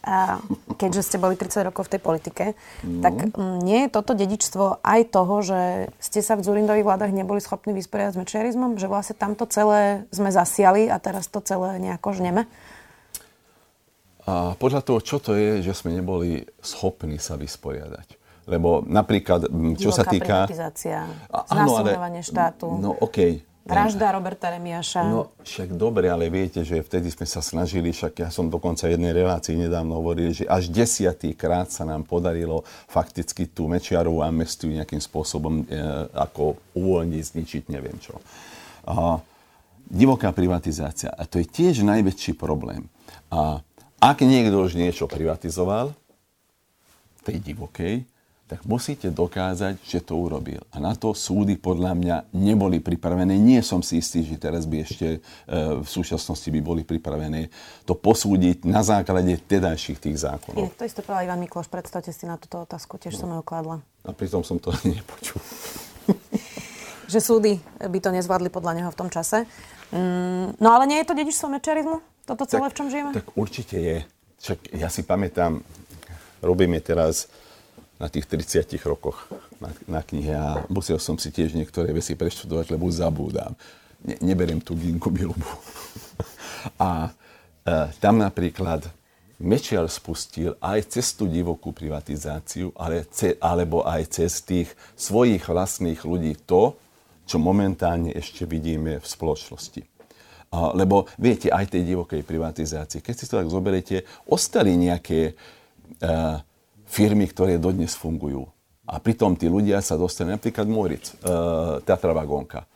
A 0.00 0.40
keďže 0.80 1.12
ste 1.12 1.16
boli 1.20 1.36
30 1.36 1.68
rokov 1.68 1.88
v 1.88 1.92
tej 1.96 2.00
politike, 2.00 2.44
no. 2.84 3.04
tak 3.04 3.36
nie 3.36 3.84
je 3.84 3.92
toto 3.92 4.16
dedičstvo 4.16 4.80
aj 4.80 5.00
toho, 5.12 5.34
že 5.44 5.60
ste 6.00 6.24
sa 6.24 6.40
v 6.40 6.44
Zurindových 6.44 6.88
vládach 6.88 7.12
neboli 7.12 7.40
schopní 7.44 7.76
vysporiadať 7.76 8.16
s 8.16 8.20
mečiarizmom? 8.20 8.80
Že 8.80 8.88
vlastne 8.88 9.16
tamto 9.20 9.44
celé 9.44 10.08
sme 10.08 10.32
zasiali 10.32 10.88
a 10.88 10.96
teraz 10.96 11.28
to 11.28 11.44
celé 11.44 11.76
nejako 11.76 12.16
žneme? 12.16 12.48
A 14.24 14.56
podľa 14.56 14.80
toho, 14.84 15.00
čo 15.04 15.16
to 15.20 15.36
je, 15.36 15.60
že 15.60 15.76
sme 15.76 15.96
neboli 15.96 16.44
schopní 16.60 17.20
sa 17.20 17.36
vysporiadať. 17.36 18.20
Lebo 18.48 18.80
napríklad, 18.82 19.52
čo 19.76 19.92
Divoká 19.92 19.98
sa 20.00 20.04
týka... 20.08 20.36
privatizácia, 20.48 20.98
znásilňovanie 21.28 22.22
štátu. 22.24 22.66
No 22.80 22.96
okej, 22.96 23.44
okay, 23.44 23.49
Vražda 23.60 24.08
Roberta 24.16 24.48
Remiaša. 24.50 25.04
No 25.04 25.36
však 25.44 25.76
dobre, 25.76 26.08
ale 26.08 26.32
viete, 26.32 26.64
že 26.64 26.80
vtedy 26.80 27.12
sme 27.12 27.28
sa 27.28 27.44
snažili, 27.44 27.92
však 27.92 28.24
ja 28.24 28.28
som 28.32 28.48
dokonca 28.48 28.88
v 28.88 28.96
jednej 28.96 29.12
relácii 29.12 29.54
nedávno 29.54 30.00
hovoril, 30.00 30.32
že 30.32 30.48
až 30.48 30.72
desiatý 30.72 31.36
krát 31.36 31.68
sa 31.68 31.84
nám 31.84 32.08
podarilo 32.08 32.64
fakticky 32.88 33.52
tú 33.52 33.68
Mečiarovú 33.68 34.24
amnestiu 34.24 34.72
nejakým 34.72 34.98
spôsobom 34.98 35.68
e, 35.68 35.76
ako 36.16 36.56
uvoľniť, 36.72 37.22
zničiť, 37.36 37.62
neviem 37.68 38.00
čo. 38.00 38.16
A 38.88 39.20
divoká 39.86 40.32
privatizácia. 40.32 41.12
A 41.12 41.28
to 41.28 41.36
je 41.38 41.46
tiež 41.46 41.84
najväčší 41.84 42.40
problém. 42.40 42.88
A 43.28 43.60
ak 44.00 44.24
niekto 44.24 44.56
už 44.64 44.74
niečo 44.74 45.04
privatizoval, 45.04 45.92
tej 47.20 47.36
divokej, 47.44 48.08
tak 48.50 48.66
musíte 48.66 49.14
dokázať, 49.14 49.78
že 49.86 50.02
to 50.02 50.18
urobil. 50.18 50.58
A 50.74 50.82
na 50.82 50.98
to 50.98 51.14
súdy 51.14 51.54
podľa 51.54 51.94
mňa 51.94 52.16
neboli 52.34 52.82
pripravené. 52.82 53.38
Nie 53.38 53.62
som 53.62 53.78
si 53.78 54.02
istý, 54.02 54.26
že 54.26 54.42
teraz 54.42 54.66
by 54.66 54.82
ešte 54.82 55.06
e, 55.06 55.18
v 55.78 55.86
súčasnosti 55.86 56.50
by 56.50 56.58
boli 56.58 56.82
pripravené 56.82 57.46
to 57.86 57.94
posúdiť 57.94 58.66
na 58.66 58.82
základe 58.82 59.38
tedajších 59.46 60.02
tých 60.02 60.18
zákonov. 60.18 60.66
Inak 60.66 60.74
to 60.74 60.82
isté 60.82 61.06
povedal 61.06 61.30
Ivan 61.30 61.38
Mikloš. 61.38 61.70
Predstavte 61.70 62.10
si 62.10 62.26
na 62.26 62.42
túto 62.42 62.58
otázku, 62.58 62.98
tiež 62.98 63.14
no. 63.14 63.20
som 63.22 63.28
ju 63.38 63.42
kladla. 63.46 63.86
A 64.02 64.10
pritom 64.10 64.42
som 64.42 64.58
to 64.58 64.74
ani 64.74 64.94
nepočul. 64.98 65.38
že 67.06 67.22
súdy 67.22 67.62
by 67.78 67.98
to 68.02 68.10
nezvládli 68.10 68.50
podľa 68.50 68.82
neho 68.82 68.90
v 68.90 68.98
tom 68.98 69.14
čase. 69.14 69.46
Mm, 69.94 70.58
no 70.58 70.68
ale 70.74 70.90
nie 70.90 70.98
je 70.98 71.06
to 71.06 71.14
dedičstvo 71.14 71.46
mečarizmu? 71.54 72.02
Toto 72.26 72.50
celé, 72.50 72.66
tak, 72.66 72.74
v 72.74 72.78
čom 72.82 72.86
žijeme? 72.90 73.10
Tak 73.14 73.30
určite 73.38 73.78
je. 73.78 73.98
Však 74.42 74.74
ja 74.74 74.90
si 74.90 75.06
pamätám, 75.06 75.62
robíme 76.42 76.82
teraz 76.82 77.30
na 78.00 78.08
tých 78.08 78.24
30 78.24 78.80
rokoch 78.88 79.28
na, 79.60 79.68
na 79.84 80.00
knihe 80.00 80.32
a 80.32 80.64
musel 80.72 80.96
som 80.96 81.20
si 81.20 81.28
tiež 81.28 81.52
niektoré 81.52 81.92
veci 81.92 82.16
preštudovať, 82.16 82.72
lebo 82.72 82.88
zabúdam. 82.88 83.52
Ne, 84.00 84.16
neberiem 84.24 84.64
tú 84.64 84.72
ginku 84.72 85.12
bilobu. 85.12 85.44
a 86.80 87.12
e, 87.60 87.92
tam 88.00 88.16
napríklad 88.16 88.88
Mečiar 89.40 89.88
spustil 89.88 90.52
aj 90.60 90.96
cez 90.96 91.16
tú 91.16 91.24
divokú 91.24 91.72
privatizáciu, 91.72 92.76
ale 92.76 93.08
ce, 93.08 93.40
alebo 93.40 93.84
aj 93.88 94.20
cez 94.20 94.44
tých 94.44 94.68
svojich 94.96 95.48
vlastných 95.48 96.04
ľudí 96.04 96.36
to, 96.44 96.76
čo 97.24 97.40
momentálne 97.40 98.12
ešte 98.12 98.44
vidíme 98.44 99.00
v 99.00 99.06
spoločnosti. 99.06 99.80
A, 100.52 100.76
lebo 100.76 101.08
viete, 101.16 101.48
aj 101.48 101.72
tej 101.72 101.88
divokej 101.88 102.20
privatizácii, 102.20 103.00
keď 103.00 103.14
si 103.16 103.24
to 103.28 103.40
tak 103.40 103.48
zoberiete, 103.48 104.04
ostali 104.28 104.76
nejaké 104.76 105.32
uh, 106.04 106.44
firmy, 106.90 107.30
ktoré 107.30 107.62
dodnes 107.62 107.94
fungujú. 107.94 108.50
A 108.90 108.98
pritom 108.98 109.38
tí 109.38 109.46
ľudia 109.46 109.78
sa 109.78 109.94
dostali, 109.94 110.34
napríklad 110.34 110.66
Moritz, 110.66 111.14
uh, 111.22 111.78
Tatra 111.86 112.10
Vagonka. 112.10 112.66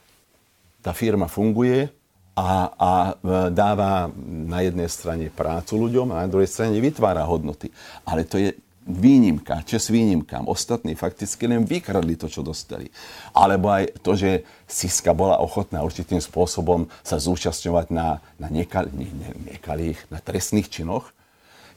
Tá 0.79 0.95
firma 0.95 1.27
funguje 1.27 1.91
a, 2.35 2.71
a 2.77 2.93
e, 3.09 3.51
dáva 3.55 4.11
na 4.27 4.61
jednej 4.61 4.91
strane 4.91 5.31
prácu 5.31 5.79
ľuďom 5.87 6.13
a 6.13 6.27
na 6.27 6.29
druhej 6.29 6.51
strane 6.51 6.77
vytvára 6.83 7.23
hodnoty. 7.25 7.71
Ale 8.05 8.27
to 8.27 8.37
je 8.37 8.53
výnimka, 8.85 9.65
čes 9.65 9.89
výnimkám. 9.89 10.45
Ostatní 10.45 10.93
fakticky 10.93 11.49
len 11.49 11.65
vykradli 11.65 12.21
to, 12.21 12.29
čo 12.29 12.45
dostali. 12.45 12.91
Alebo 13.33 13.73
aj 13.73 13.97
to, 14.05 14.13
že 14.13 14.45
Siska 14.69 15.17
bola 15.17 15.41
ochotná 15.41 15.81
určitým 15.81 16.21
spôsobom 16.21 16.91
sa 17.01 17.17
zúčastňovať 17.17 17.87
na, 17.95 18.21
na 18.37 18.53
nekal, 18.53 18.93
ne, 18.93 19.09
ne, 19.09 19.31
nekalých, 19.57 19.97
na 20.13 20.21
trestných 20.21 20.69
činoch, 20.69 21.15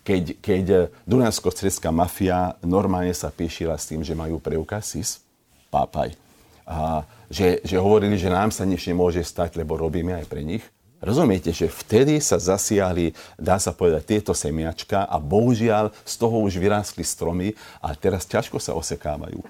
keď, 0.08 0.24
keď 0.40 0.66
Dunajsko-Stredská 1.04 1.92
mafia 1.92 2.56
normálne 2.64 3.12
sa 3.12 3.28
píšila 3.28 3.76
s 3.76 3.92
tým, 3.92 4.08
že 4.08 4.16
majú 4.16 4.40
preukaz 4.40 4.96
SIS, 4.96 5.20
pápaj. 5.68 6.16
A 6.64 7.04
že, 7.28 7.60
že 7.68 7.76
hovorili, 7.76 8.16
že 8.16 8.32
nám 8.32 8.56
sa 8.56 8.64
nič 8.64 8.88
nemôže 8.88 9.20
stať, 9.20 9.60
lebo 9.60 9.76
robíme 9.76 10.16
aj 10.16 10.26
pre 10.32 10.48
nich. 10.48 10.64
Rozumiete, 11.04 11.52
že 11.52 11.68
vtedy 11.68 12.24
sa 12.24 12.40
zasiahli, 12.40 13.12
dá 13.36 13.60
sa 13.60 13.76
povedať, 13.76 14.18
tieto 14.18 14.32
semiačka 14.32 15.06
a 15.06 15.20
bohužiaľ 15.20 15.92
z 16.08 16.14
toho 16.16 16.40
už 16.40 16.56
vyrástli 16.56 17.04
stromy 17.04 17.52
a 17.84 17.92
teraz 17.92 18.24
ťažko 18.24 18.64
sa 18.64 18.74
osekávajú. 18.80 19.44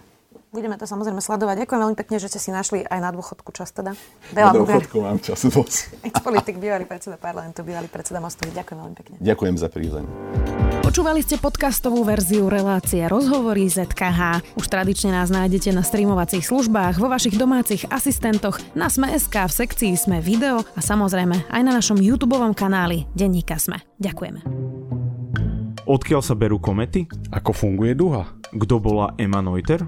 Budeme 0.48 0.80
to 0.80 0.88
samozrejme 0.88 1.20
sledovať. 1.20 1.68
Ďakujem 1.68 1.82
veľmi 1.84 1.98
pekne, 2.00 2.24
že 2.24 2.32
ste 2.32 2.40
si 2.40 2.56
našli 2.56 2.80
aj 2.88 3.00
na 3.04 3.12
dôchodku 3.12 3.52
čas 3.52 3.76
teda. 3.76 3.92
Veľa 4.32 4.56
na 4.56 4.64
dôchodku 4.64 4.96
mám 5.04 5.20
čas 5.20 5.44
dosť. 5.44 5.92
Ex-politik, 6.08 6.56
bývalý 6.56 6.88
predseda 6.88 7.20
parlamentu, 7.20 7.68
bývalý 7.68 7.92
predseda 7.92 8.24
Mostovi. 8.24 8.56
Ďakujem 8.56 8.78
veľmi 8.80 8.96
pekne. 8.96 9.16
Ďakujem 9.20 9.56
za 9.60 9.68
prizvanie. 9.68 10.08
Počúvali 10.88 11.20
ste 11.20 11.36
podcastovú 11.36 12.00
verziu 12.08 12.48
relácie 12.48 13.04
Rozhovory 13.12 13.68
ZKH. 13.68 14.56
Už 14.56 14.66
tradične 14.72 15.20
nás 15.20 15.28
nájdete 15.28 15.76
na 15.76 15.84
streamovacích 15.84 16.48
službách, 16.48 16.96
vo 16.96 17.12
vašich 17.12 17.36
domácich 17.36 17.84
asistentoch, 17.92 18.56
na 18.72 18.88
Sme.sk, 18.88 19.36
v 19.36 19.52
sekcii 19.52 20.00
Sme 20.00 20.24
video 20.24 20.64
a 20.64 20.80
samozrejme 20.80 21.52
aj 21.52 21.62
na 21.62 21.76
našom 21.76 22.00
YouTube 22.00 22.40
kanáli 22.56 23.04
Denníka 23.12 23.60
Sme. 23.60 23.84
Ďakujeme. 24.00 24.48
Odkiaľ 25.88 26.20
sa 26.24 26.36
berú 26.36 26.60
komety? 26.60 27.08
Ako 27.36 27.52
funguje 27.52 27.96
duha? 27.96 28.28
Kto 28.52 28.80
bola 28.80 29.16
Emma 29.20 29.40
Neuter? 29.40 29.88